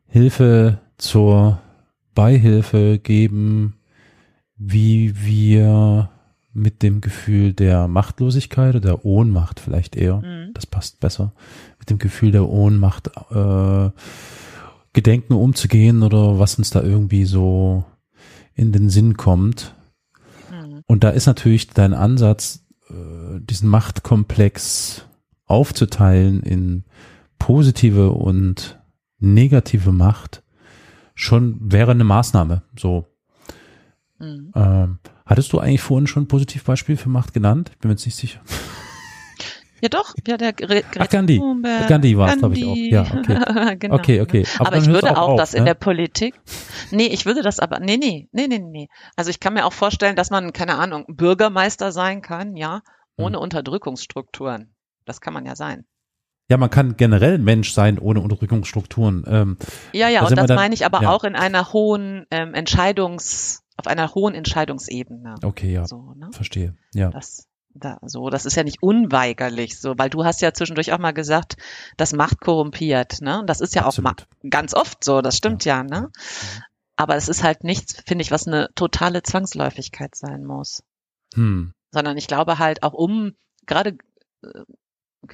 [0.08, 1.60] Hilfe zur
[2.14, 3.78] Beihilfe geben,
[4.58, 6.10] wie wir
[6.54, 10.54] mit dem Gefühl der Machtlosigkeit oder der Ohnmacht vielleicht eher, Mhm.
[10.54, 11.34] das passt besser,
[11.80, 13.90] mit dem Gefühl der Ohnmacht äh,
[14.96, 17.84] gedenken umzugehen oder was uns da irgendwie so
[18.56, 19.76] in den Sinn kommt.
[20.50, 20.82] Mhm.
[20.88, 25.06] Und da ist natürlich dein Ansatz, äh, diesen Machtkomplex
[25.46, 26.86] aufzuteilen in
[27.38, 28.80] positive und
[29.20, 30.44] negative Macht,
[31.14, 32.64] schon wäre eine Maßnahme.
[32.80, 33.06] So.
[34.18, 34.52] Mhm.
[34.56, 37.72] Ähm, hattest du eigentlich vorhin schon ein Positivbeispiel für Macht genannt?
[37.74, 38.40] Ich bin mir jetzt nicht sicher.
[39.86, 41.38] Ja doch, ja der Gre Ach, Gandhi.
[41.38, 42.76] Thunberg, Gandhi war es, glaube ich, auch.
[42.76, 43.76] Ja, okay.
[43.78, 44.44] genau, Okay, okay.
[44.58, 45.66] Aber Aber, ich würde auch auf, das in ne?
[45.66, 46.34] der Politik.
[46.90, 48.88] Nee, ich würde das aber, nee, nee, nee, nee, nee.
[49.16, 52.82] Also ich kann mir auch vorstellen, dass man, keine Ahnung, Bürgermeister sein kann, ja,
[53.16, 54.74] ohne Unterdrückungsstrukturen.
[55.06, 55.86] Das kann man ja sein.
[56.50, 59.24] Ja, man kann generell Mensch sein ohne Unterdrückungsstrukturen.
[59.28, 59.58] Ähm,
[59.94, 61.12] Ja, ja, Da und das dann- meine ich aber ja.
[61.12, 65.36] auch in einer hohen ähm, Entscheidungs, auf einer hohen Entscheidungsebene.
[65.44, 66.30] okay, ja, So, ne?
[66.32, 66.76] verstehe.
[66.94, 67.10] Ja.
[67.12, 70.98] Das, da, so, das ist ja nicht unweigerlich so, weil du hast ja zwischendurch auch
[70.98, 71.58] mal gesagt,
[71.98, 73.40] dass Macht korrumpiert, ne?
[73.42, 74.28] Und das ist ja auch Absolut.
[74.50, 76.10] ganz oft so, das stimmt ja, ne?
[76.96, 80.84] Aber es ist halt nichts, finde ich, was eine totale Zwangsläufigkeit sein muss.
[81.34, 81.74] Hm.
[81.92, 83.34] Sondern ich glaube halt auch um
[83.66, 83.98] gerade
[84.42, 84.64] äh,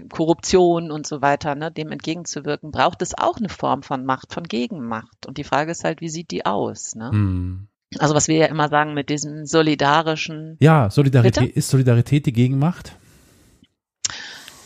[0.09, 4.45] Korruption und so weiter, ne, dem entgegenzuwirken, braucht es auch eine Form von Macht, von
[4.45, 5.27] Gegenmacht.
[5.27, 6.95] Und die Frage ist halt, wie sieht die aus?
[6.95, 7.11] Ne?
[7.11, 7.67] Hm.
[7.99, 11.57] Also was wir ja immer sagen mit diesem solidarischen, Ja, Solidarität Bitte?
[11.57, 12.95] ist Solidarität die Gegenmacht?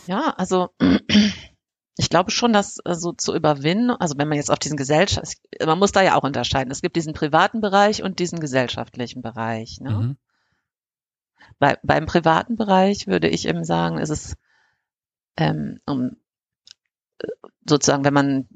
[0.08, 0.70] ja, also
[1.98, 5.80] ich glaube schon, dass also zu überwinden, also wenn man jetzt auf diesen Gesellschaft, man
[5.80, 6.72] muss da ja auch unterscheiden.
[6.72, 9.80] Es gibt diesen privaten Bereich und diesen gesellschaftlichen Bereich.
[9.82, 9.90] Ne?
[9.92, 10.18] Mhm.
[11.58, 14.36] Bei, beim privaten Bereich würde ich eben sagen, ist es
[15.38, 16.18] ähm, um
[17.20, 17.28] äh,
[17.68, 18.48] sozusagen, wenn man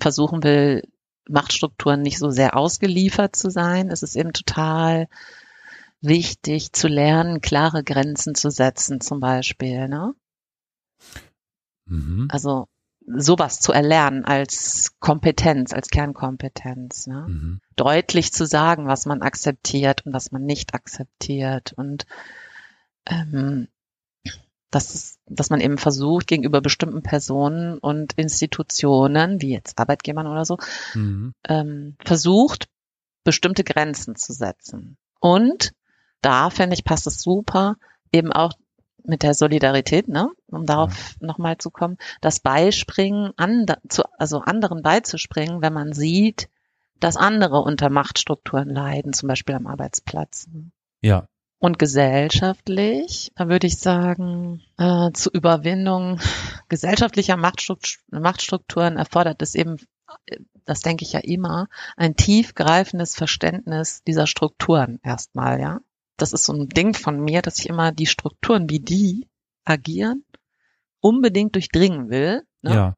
[0.00, 0.88] versuchen will,
[1.28, 5.08] Machtstrukturen nicht so sehr ausgeliefert zu sein, ist es eben total
[6.00, 9.88] wichtig zu lernen, klare Grenzen zu setzen, zum Beispiel.
[9.88, 10.14] Ne?
[11.86, 12.28] Mhm.
[12.30, 12.66] Also
[13.06, 17.06] sowas zu erlernen als Kompetenz, als Kernkompetenz.
[17.06, 17.26] Ne?
[17.28, 17.60] Mhm.
[17.76, 22.06] Deutlich zu sagen, was man akzeptiert und was man nicht akzeptiert und
[23.06, 23.68] ähm,
[24.72, 30.58] dass, dass man eben versucht, gegenüber bestimmten Personen und Institutionen, wie jetzt Arbeitgebern oder so,
[30.94, 31.34] mhm.
[31.46, 32.68] ähm, versucht,
[33.22, 34.96] bestimmte Grenzen zu setzen.
[35.20, 35.72] Und
[36.22, 37.76] da, finde ich, passt es super,
[38.12, 38.52] eben auch
[39.04, 41.26] mit der Solidarität, ne, um darauf ja.
[41.26, 46.48] nochmal zu kommen, das Beispringen, and, zu, also anderen beizuspringen, wenn man sieht,
[46.98, 50.46] dass andere unter Machtstrukturen leiden, zum Beispiel am Arbeitsplatz.
[51.00, 51.26] Ja.
[51.62, 56.18] Und gesellschaftlich, da würde ich sagen, äh, zur Überwindung
[56.68, 59.76] gesellschaftlicher Machtstrukturen erfordert es eben,
[60.64, 65.78] das denke ich ja immer, ein tiefgreifendes Verständnis dieser Strukturen erstmal, ja.
[66.16, 69.28] Das ist so ein Ding von mir, dass ich immer die Strukturen, wie die
[69.64, 70.24] agieren,
[70.98, 72.42] unbedingt durchdringen will.
[72.62, 72.74] Ne?
[72.74, 72.96] Ja.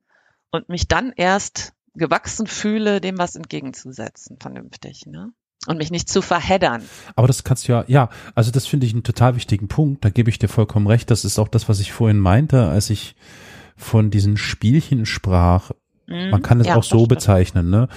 [0.51, 5.05] Und mich dann erst gewachsen fühle, dem was entgegenzusetzen, vernünftig.
[5.05, 5.35] Ne?
[5.67, 6.83] Und mich nicht zu verheddern.
[7.17, 10.05] Aber das kannst du ja, ja, also das finde ich einen total wichtigen Punkt.
[10.05, 11.11] Da gebe ich dir vollkommen recht.
[11.11, 13.17] Das ist auch das, was ich vorhin meinte, als ich
[13.77, 15.71] von diesen Spielchen sprach.
[16.07, 17.89] Mhm, Man kann es ja, auch so bezeichnen, ne?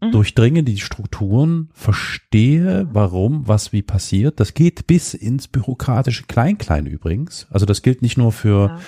[0.00, 0.12] Mhm.
[0.12, 4.40] Durchdringe die Strukturen, verstehe, warum, was wie passiert.
[4.40, 7.46] Das geht bis ins bürokratische Kleinklein übrigens.
[7.50, 8.80] Also das gilt nicht nur für ja.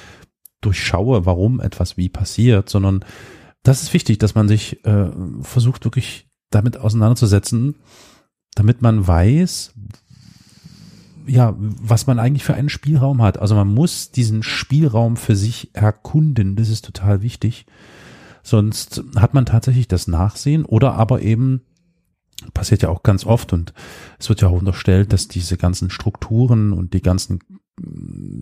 [0.61, 3.05] durchschaue, warum etwas wie passiert, sondern
[3.63, 6.26] das ist wichtig, dass man sich äh, versucht wirklich
[6.57, 7.77] damit auseinanderzusetzen,
[8.55, 9.75] damit man weiß,
[11.27, 13.39] ja, was man eigentlich für einen Spielraum hat.
[13.39, 16.57] Also man muss diesen Spielraum für sich erkunden.
[16.57, 17.67] Das ist total wichtig.
[18.43, 21.63] Sonst hat man tatsächlich das Nachsehen oder aber eben
[22.55, 23.73] passiert ja auch ganz oft und
[24.19, 27.41] es wird ja auch unterstellt, dass diese ganzen Strukturen und die ganzen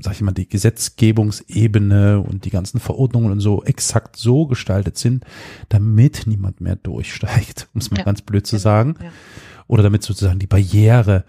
[0.00, 5.24] sag ich mal, die Gesetzgebungsebene und die ganzen Verordnungen und so exakt so gestaltet sind,
[5.68, 8.94] damit niemand mehr durchsteigt, um es mal ja, ganz blöd zu genau, sagen.
[9.02, 9.10] Ja.
[9.66, 11.24] Oder damit sozusagen die Barriere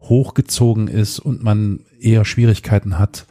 [0.00, 3.26] hochgezogen ist und man eher Schwierigkeiten hat,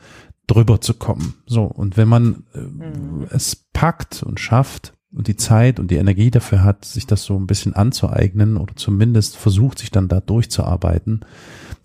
[0.48, 1.36] drüber zu kommen.
[1.46, 3.28] So, und wenn man äh, mhm.
[3.30, 7.38] es packt und schafft und die Zeit und die Energie dafür hat, sich das so
[7.38, 11.26] ein bisschen anzueignen oder zumindest versucht, sich dann da durchzuarbeiten,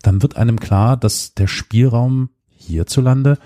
[0.03, 3.39] dann wird einem klar, dass der Spielraum hierzulande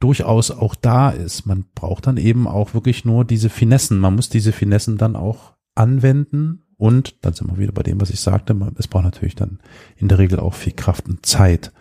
[0.00, 1.44] durchaus auch da ist.
[1.44, 3.98] Man braucht dann eben auch wirklich nur diese Finessen.
[3.98, 8.10] Man muss diese Finessen dann auch anwenden und dann sind wir wieder bei dem, was
[8.10, 8.56] ich sagte.
[8.78, 9.60] Es braucht natürlich dann
[9.96, 11.72] in der Regel auch viel Kraft und Zeit,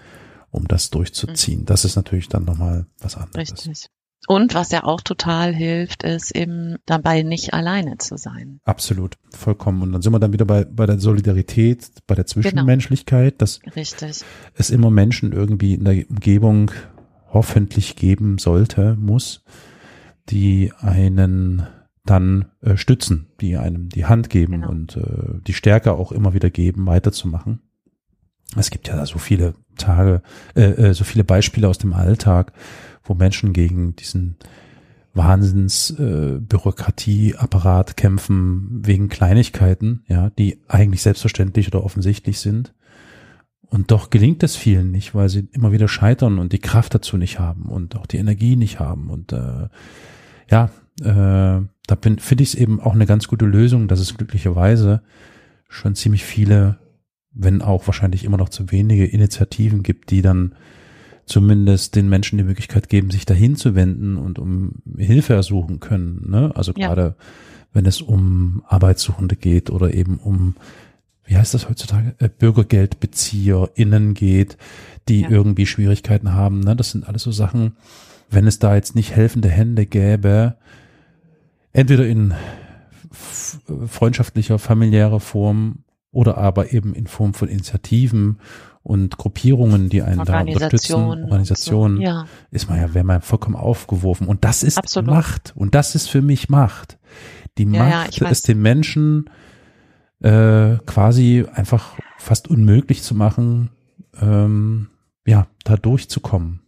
[0.52, 1.62] um das durchzuziehen.
[1.62, 1.66] Mhm.
[1.66, 3.38] Das ist natürlich dann nochmal was anderes.
[3.38, 3.90] Richtig.
[4.28, 8.60] Und was ja auch total hilft, ist eben dabei nicht alleine zu sein.
[8.64, 9.82] Absolut, vollkommen.
[9.82, 12.34] Und dann sind wir dann wieder bei, bei der Solidarität, bei der genau.
[12.34, 13.38] Zwischenmenschlichkeit, genau.
[13.40, 14.24] dass Richtig.
[14.56, 16.72] es immer Menschen irgendwie in der Umgebung
[17.30, 19.44] hoffentlich geben sollte, muss,
[20.30, 21.66] die einen
[22.06, 24.70] dann äh, stützen, die einem die Hand geben genau.
[24.70, 27.62] und äh, die Stärke auch immer wieder geben, weiterzumachen.
[28.58, 30.22] Es gibt ja so viele Tage,
[30.56, 32.54] äh, äh, so viele Beispiele aus dem Alltag,
[33.04, 34.36] wo Menschen gegen diesen
[35.14, 42.74] Wahnsinns äh, Bürokratieapparat kämpfen wegen Kleinigkeiten, ja, die eigentlich selbstverständlich oder offensichtlich sind.
[43.64, 47.18] Und doch gelingt es vielen nicht, weil sie immer wieder scheitern und die Kraft dazu
[47.18, 49.10] nicht haben und auch die Energie nicht haben.
[49.10, 49.70] Und äh,
[50.50, 50.72] ja,
[51.02, 55.02] äh, da finde ich es eben auch eine ganz gute Lösung, dass es glücklicherweise
[55.70, 56.80] schon ziemlich viele,
[57.34, 60.56] wenn auch wahrscheinlich immer noch zu wenige Initiativen gibt, die dann
[61.32, 66.30] zumindest den Menschen die Möglichkeit geben, sich dahin zu wenden und um Hilfe ersuchen können.
[66.30, 66.52] Ne?
[66.56, 66.88] Also ja.
[66.88, 67.16] gerade
[67.72, 70.56] wenn es um Arbeitssuchende geht oder eben um,
[71.24, 74.58] wie heißt das heutzutage, äh, BürgergeldbezieherInnen geht,
[75.08, 75.30] die ja.
[75.30, 76.60] irgendwie Schwierigkeiten haben.
[76.60, 76.76] Ne?
[76.76, 77.78] Das sind alles so Sachen,
[78.30, 80.56] wenn es da jetzt nicht helfende Hände gäbe,
[81.72, 82.34] entweder in
[83.12, 88.40] freundschaftlicher, familiärer Form oder aber eben in Form von Initiativen
[88.84, 92.26] und Gruppierungen, die einen da unterstützen, Organisationen, so, ja.
[92.50, 94.28] ist man ja, wäre man vollkommen aufgeworfen.
[94.28, 95.10] Und das ist Absolut.
[95.10, 95.54] Macht.
[95.56, 96.98] Und das ist für mich Macht.
[97.58, 99.30] Die ja, Macht ja, ist den Menschen
[100.22, 103.70] äh, quasi einfach fast unmöglich zu machen,
[104.20, 104.90] ähm,
[105.26, 106.62] ja, da durchzukommen.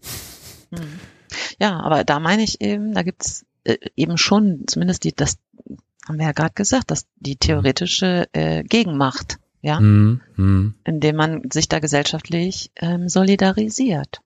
[0.71, 0.99] Hm.
[1.59, 5.37] Ja, aber da meine ich eben, da gibt's äh, eben schon, zumindest die, das
[6.07, 10.75] haben wir ja gerade gesagt, dass die theoretische äh, Gegenmacht ja, mm, mm.
[10.83, 14.21] indem man sich da gesellschaftlich ähm, solidarisiert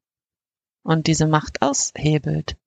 [0.83, 2.57] und diese Macht aushebelt.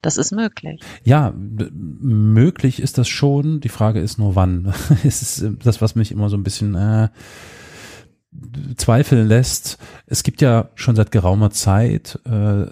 [0.00, 0.80] Das ist möglich.
[1.04, 3.60] Ja, möglich ist das schon.
[3.60, 4.72] Die Frage ist nur wann.
[5.04, 7.08] es ist äh, das, was mich immer so ein bisschen äh,
[8.76, 9.78] zweifeln lässt.
[10.06, 12.66] Es gibt ja schon seit geraumer Zeit äh,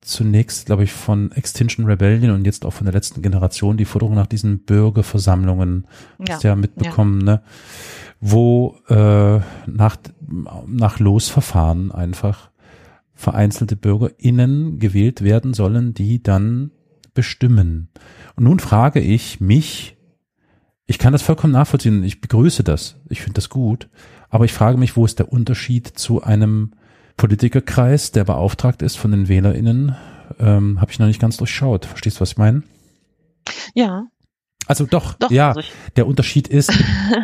[0.00, 4.14] zunächst, glaube ich, von Extinction Rebellion und jetzt auch von der letzten Generation die Forderung
[4.14, 5.86] nach diesen Bürgerversammlungen,
[6.18, 7.34] ja, hast du ja mitbekommen, ja.
[7.34, 7.42] ne?
[8.20, 9.96] Wo äh, nach,
[10.66, 12.50] nach Losverfahren einfach
[13.14, 16.70] vereinzelte BürgerInnen gewählt werden sollen, die dann
[17.14, 17.88] bestimmen.
[18.36, 19.96] Und nun frage ich mich,
[20.86, 23.88] ich kann das vollkommen nachvollziehen, ich begrüße das, ich finde das gut,
[24.28, 26.72] aber ich frage mich, wo ist der Unterschied zu einem
[27.16, 29.96] Politikerkreis, der beauftragt ist von den WählerInnen,
[30.38, 31.84] ähm, habe ich noch nicht ganz durchschaut.
[31.84, 32.62] Verstehst du, was ich meine?
[33.74, 34.04] Ja.
[34.70, 35.48] Also doch, doch ja.
[35.48, 35.62] Also
[35.96, 36.72] der Unterschied ist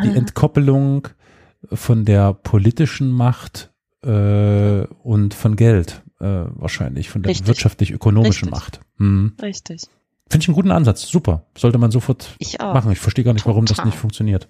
[0.02, 1.06] die Entkoppelung
[1.72, 3.72] von der politischen Macht
[4.02, 8.80] äh, und von Geld äh, wahrscheinlich, von der wirtschaftlich-ökonomischen Macht.
[8.98, 9.36] Hm.
[9.40, 9.82] Richtig.
[10.28, 11.02] Finde ich einen guten Ansatz.
[11.06, 11.46] Super.
[11.56, 12.90] Sollte man sofort ich machen.
[12.90, 13.54] Ich verstehe gar nicht, Total.
[13.54, 14.48] warum das nicht funktioniert.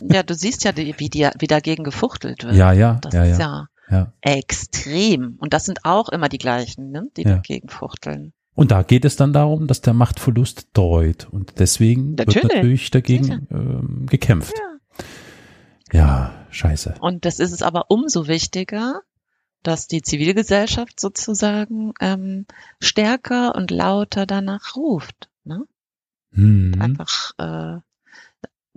[0.00, 2.54] ja, du siehst ja, wie, die, wie dagegen gefuchtelt wird.
[2.54, 2.94] Ja, ja.
[3.02, 3.66] Das ja, ist ja.
[3.90, 5.36] ja, extrem.
[5.38, 7.34] Und das sind auch immer die gleichen, ne, die ja.
[7.36, 8.32] dagegen fuchteln.
[8.54, 11.28] Und da geht es dann darum, dass der Machtverlust dreut.
[11.30, 12.42] Und deswegen natürlich.
[12.42, 14.54] wird natürlich dagegen ähm, gekämpft.
[15.92, 16.00] Ja.
[16.00, 16.96] ja, scheiße.
[17.00, 19.02] Und das ist es aber umso wichtiger,
[19.62, 22.46] dass die Zivilgesellschaft sozusagen ähm,
[22.80, 25.30] stärker und lauter danach ruft.
[25.44, 25.64] Ne?
[26.32, 26.74] Hm.
[26.80, 27.80] Einfach äh,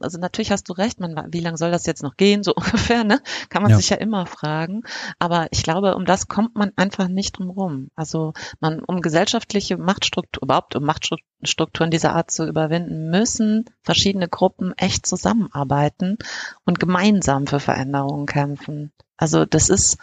[0.03, 3.03] also natürlich hast du recht, man, wie lange soll das jetzt noch gehen, so ungefähr,
[3.03, 3.21] ne?
[3.49, 3.77] Kann man ja.
[3.77, 4.83] sich ja immer fragen.
[5.19, 7.87] Aber ich glaube, um das kommt man einfach nicht drum rum.
[7.95, 14.73] Also man, um gesellschaftliche Machtstruktur, überhaupt um Machtstrukturen dieser Art zu überwinden, müssen verschiedene Gruppen
[14.77, 16.17] echt zusammenarbeiten
[16.65, 18.91] und gemeinsam für Veränderungen kämpfen.
[19.17, 19.97] Also das ist,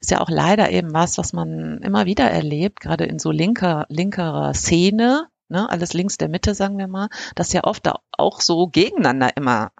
[0.00, 3.86] ist ja auch leider eben was, was man immer wieder erlebt, gerade in so linker,
[3.88, 8.66] linkerer Szene, ne, alles links der Mitte, sagen wir mal, dass ja oft auch so
[8.66, 9.70] gegeneinander immer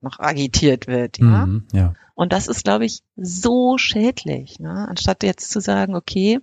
[0.00, 1.46] noch agitiert wird, ja.
[1.46, 1.94] Mhm, ja.
[2.14, 4.86] Und das ist, glaube ich, so schädlich, ne?
[4.88, 6.38] anstatt jetzt zu sagen, okay,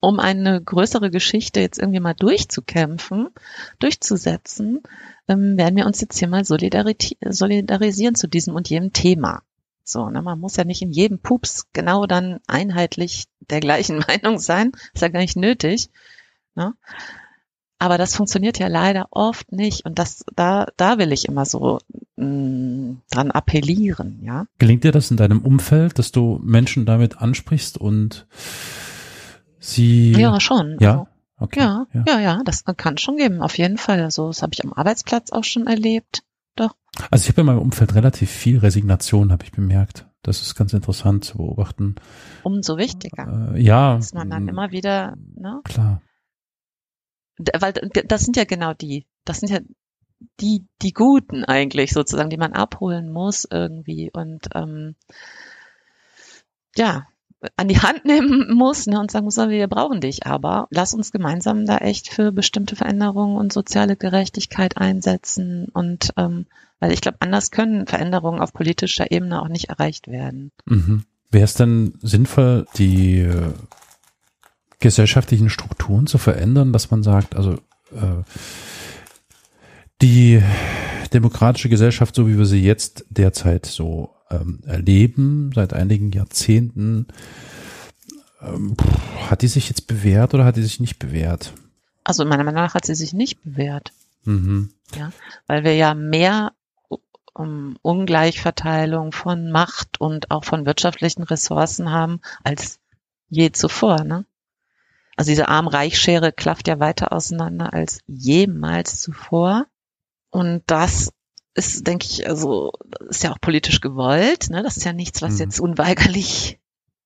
[0.00, 3.28] um eine größere Geschichte jetzt irgendwie mal durchzukämpfen,
[3.78, 4.82] durchzusetzen,
[5.28, 9.42] ähm, werden wir uns jetzt hier mal solidarisieren zu diesem und jenem Thema.
[9.82, 14.38] So, ne, man muss ja nicht in jedem Pups genau dann einheitlich der gleichen Meinung
[14.38, 15.90] sein, ist ja gar nicht nötig.
[16.54, 16.74] Ne?
[17.78, 21.80] Aber das funktioniert ja leider oft nicht und das, da, da will ich immer so
[22.16, 24.46] mh, mm, dran appellieren, ja.
[24.58, 28.26] Gelingt dir das in deinem Umfeld, dass du Menschen damit ansprichst und
[29.58, 30.12] sie.
[30.12, 30.78] Ja, schon.
[30.80, 30.92] Ja.
[30.92, 31.06] Also,
[31.38, 31.60] okay.
[31.60, 34.00] Ja, ja, ja, ja, das kann schon geben, auf jeden Fall.
[34.00, 36.22] Also das habe ich am Arbeitsplatz auch schon erlebt.
[36.56, 36.74] Doch.
[37.10, 40.06] Also ich habe in meinem Umfeld relativ viel Resignation, habe ich bemerkt.
[40.22, 41.96] Das ist ganz interessant zu beobachten.
[42.44, 43.52] Umso wichtiger.
[43.54, 43.96] Äh, ja.
[43.96, 45.60] Dass man dann immer wieder, ne?
[45.64, 46.00] Klar
[47.38, 49.58] weil das sind ja genau die, das sind ja
[50.40, 54.94] die, die Guten eigentlich sozusagen, die man abholen muss irgendwie und ähm,
[56.76, 57.06] ja,
[57.56, 61.12] an die Hand nehmen muss ne, und sagen muss, wir brauchen dich, aber lass uns
[61.12, 66.46] gemeinsam da echt für bestimmte Veränderungen und soziale Gerechtigkeit einsetzen und ähm,
[66.80, 70.52] weil ich glaube, anders können Veränderungen auf politischer Ebene auch nicht erreicht werden.
[70.66, 71.04] Mhm.
[71.30, 73.26] Wäre es denn sinnvoll, die
[74.84, 77.54] gesellschaftlichen Strukturen zu verändern, dass man sagt, also
[77.92, 78.22] äh,
[80.02, 80.42] die
[81.14, 87.06] demokratische Gesellschaft, so wie wir sie jetzt derzeit so ähm, erleben, seit einigen Jahrzehnten,
[88.42, 88.76] ähm,
[89.30, 91.54] hat die sich jetzt bewährt oder hat die sich nicht bewährt?
[92.04, 93.92] Also meiner Meinung nach hat sie sich nicht bewährt.
[94.24, 94.68] Mhm.
[94.94, 95.12] Ja,
[95.46, 96.52] weil wir ja mehr
[97.32, 102.80] um, Ungleichverteilung von Macht und auch von wirtschaftlichen Ressourcen haben als
[103.30, 104.04] je zuvor.
[104.04, 104.26] Ne?
[105.16, 109.66] Also diese Arm-Reich-Schere klafft ja weiter auseinander als jemals zuvor.
[110.30, 111.12] Und das
[111.54, 112.72] ist, denke ich, also
[113.08, 114.50] ist ja auch politisch gewollt.
[114.50, 114.62] Ne?
[114.62, 115.40] Das ist ja nichts, was mhm.
[115.40, 116.58] jetzt unweigerlich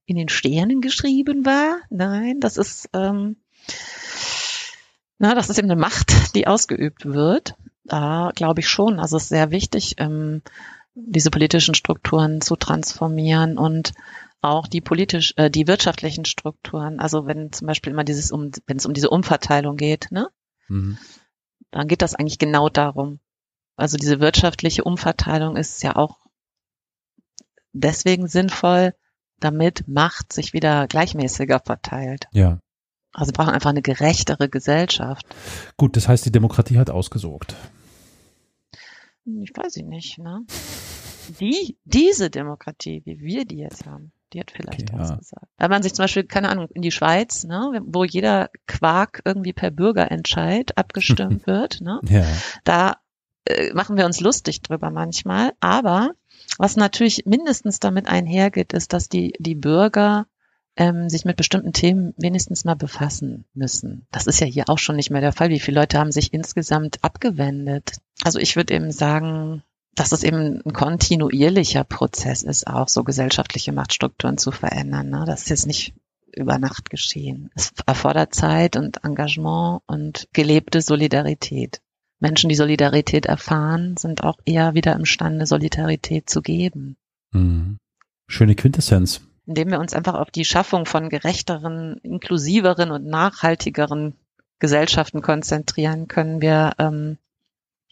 [0.07, 1.81] in den Sternen geschrieben war.
[1.91, 3.37] Nein, das ist, ähm,
[5.19, 7.55] na, das ist eben eine Macht, die ausgeübt wird.
[7.85, 9.01] Da glaube ich schon.
[9.01, 10.43] Also es ist sehr wichtig, ähm,
[10.95, 13.93] diese politischen Strukturen zu transformieren und
[14.41, 17.01] auch die politisch, äh, die wirtschaftlichen Strukturen.
[17.01, 20.29] Also wenn zum Beispiel immer dieses um, wenn es um diese Umverteilung geht, ne,
[20.69, 20.99] mhm.
[21.71, 23.21] dann geht das eigentlich genau darum.
[23.77, 26.17] Also diese wirtschaftliche Umverteilung ist ja auch
[27.73, 28.95] deswegen sinnvoll,
[29.41, 32.27] damit Macht sich wieder gleichmäßiger verteilt.
[32.33, 32.61] Ja.
[33.13, 35.27] Also wir brauchen einfach eine gerechtere Gesellschaft.
[35.77, 37.55] Gut, das heißt, die Demokratie hat ausgesorgt.
[39.25, 40.45] Ich weiß nicht, ne?
[41.41, 44.13] Die, diese Demokratie, wie wir die jetzt haben.
[44.33, 45.17] Die hat vielleicht okay, was ja.
[45.17, 45.47] gesagt.
[45.57, 49.53] Wenn man sich zum Beispiel, keine Ahnung, in die Schweiz, ne, wo jeder Quark irgendwie
[49.53, 52.25] per Bürgerentscheid abgestimmt wird, ne, ja.
[52.65, 52.97] da
[53.47, 55.53] äh, machen wir uns lustig drüber manchmal.
[55.61, 56.13] Aber
[56.59, 60.27] was natürlich mindestens damit einhergeht, ist, dass die, die Bürger
[60.77, 64.07] ähm, sich mit bestimmten Themen wenigstens mal befassen müssen.
[64.13, 65.51] Das ist ja hier auch schon nicht mehr der Fall.
[65.51, 67.97] Wie viele Leute haben sich insgesamt abgewendet?
[68.23, 69.63] Also ich würde eben sagen,
[69.99, 75.11] dass es eben ein kontinuierlicher Prozess ist, auch so gesellschaftliche Machtstrukturen zu verändern.
[75.11, 75.25] Ne?
[75.27, 75.95] Das ist jetzt nicht
[76.35, 77.51] über Nacht geschehen.
[77.55, 81.81] Es erfordert Zeit und Engagement und gelebte Solidarität.
[82.21, 86.97] Menschen, die Solidarität erfahren, sind auch eher wieder imstande, Solidarität zu geben.
[87.33, 87.79] Mhm.
[88.29, 89.23] Schöne Quintessenz.
[89.47, 94.15] Indem wir uns einfach auf die Schaffung von gerechteren, inklusiveren und nachhaltigeren
[94.59, 97.19] Gesellschaften konzentrieren, können wir ähm,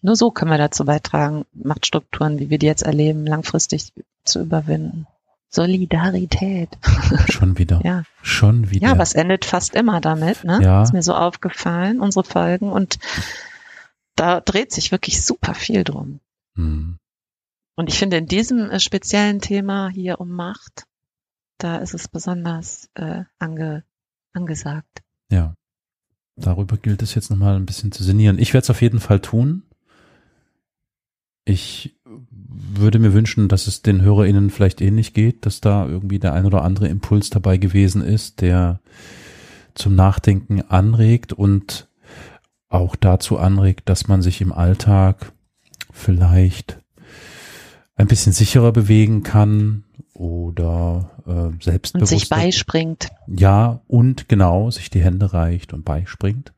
[0.06, 3.92] nur so können wir dazu beitragen, Machtstrukturen, wie wir die jetzt erleben, langfristig
[4.22, 5.08] zu überwinden.
[5.48, 6.68] Solidarität.
[7.28, 7.80] Schon wieder.
[7.82, 8.04] ja.
[8.22, 8.86] Schon wieder.
[8.86, 10.60] Ja, aber es endet fast immer damit, ne?
[10.62, 10.84] Ja.
[10.84, 12.70] Ist mir so aufgefallen, unsere Folgen.
[12.70, 13.00] Und
[14.14, 16.20] da dreht sich wirklich super viel drum.
[16.54, 16.98] Hm.
[17.74, 20.84] Und ich finde, in diesem äh, speziellen Thema hier um Macht,
[21.58, 23.82] da ist es besonders äh, ange,
[24.32, 25.02] angesagt.
[25.32, 25.54] Ja.
[26.36, 28.38] Darüber gilt es jetzt nochmal ein bisschen zu sinnieren.
[28.38, 29.64] Ich werde es auf jeden Fall tun.
[31.46, 31.96] Ich
[32.38, 36.44] würde mir wünschen, dass es den HörerInnen vielleicht ähnlich geht, dass da irgendwie der ein
[36.44, 38.80] oder andere Impuls dabei gewesen ist, der
[39.74, 41.88] zum Nachdenken anregt und
[42.68, 45.32] auch dazu anregt, dass man sich im Alltag
[45.92, 46.78] vielleicht
[47.94, 49.84] ein bisschen sicherer bewegen kann
[50.14, 52.14] oder äh, selbstbewusster.
[52.14, 53.08] Und sich beispringt.
[53.28, 56.52] Ja, und genau, sich die Hände reicht und beispringt.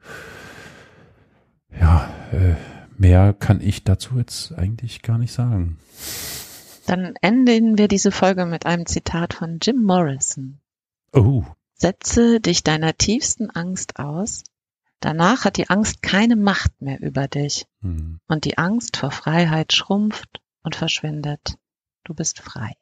[1.79, 2.55] Ja, äh,
[2.99, 5.79] mehr kann ich dazu jetzt eigentlich gar nicht sagen.
[6.87, 10.61] Dann enden wir diese Folge mit einem Zitat von Jim Morrison.
[11.13, 11.45] Oh,
[11.75, 14.43] Setze dich deiner tiefsten Angst aus.
[15.01, 17.67] Danach hat die Angst keine Macht mehr über dich.
[17.83, 18.19] hm.
[18.27, 21.57] Und die Angst vor Freiheit schrumpft und verschwindet.
[22.03, 22.73] Du bist frei.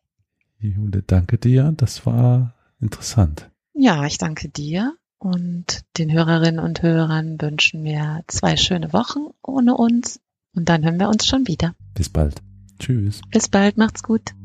[0.59, 1.73] Jule, danke dir.
[1.77, 3.51] Das war interessant.
[3.75, 9.77] Ja, ich danke dir und den Hörerinnen und Hörern wünschen wir zwei schöne Wochen ohne
[9.77, 10.21] uns
[10.55, 11.75] und dann hören wir uns schon wieder.
[11.95, 12.43] Bis bald.
[12.79, 13.21] Tschüss.
[13.31, 14.36] Bis bald, macht's gut.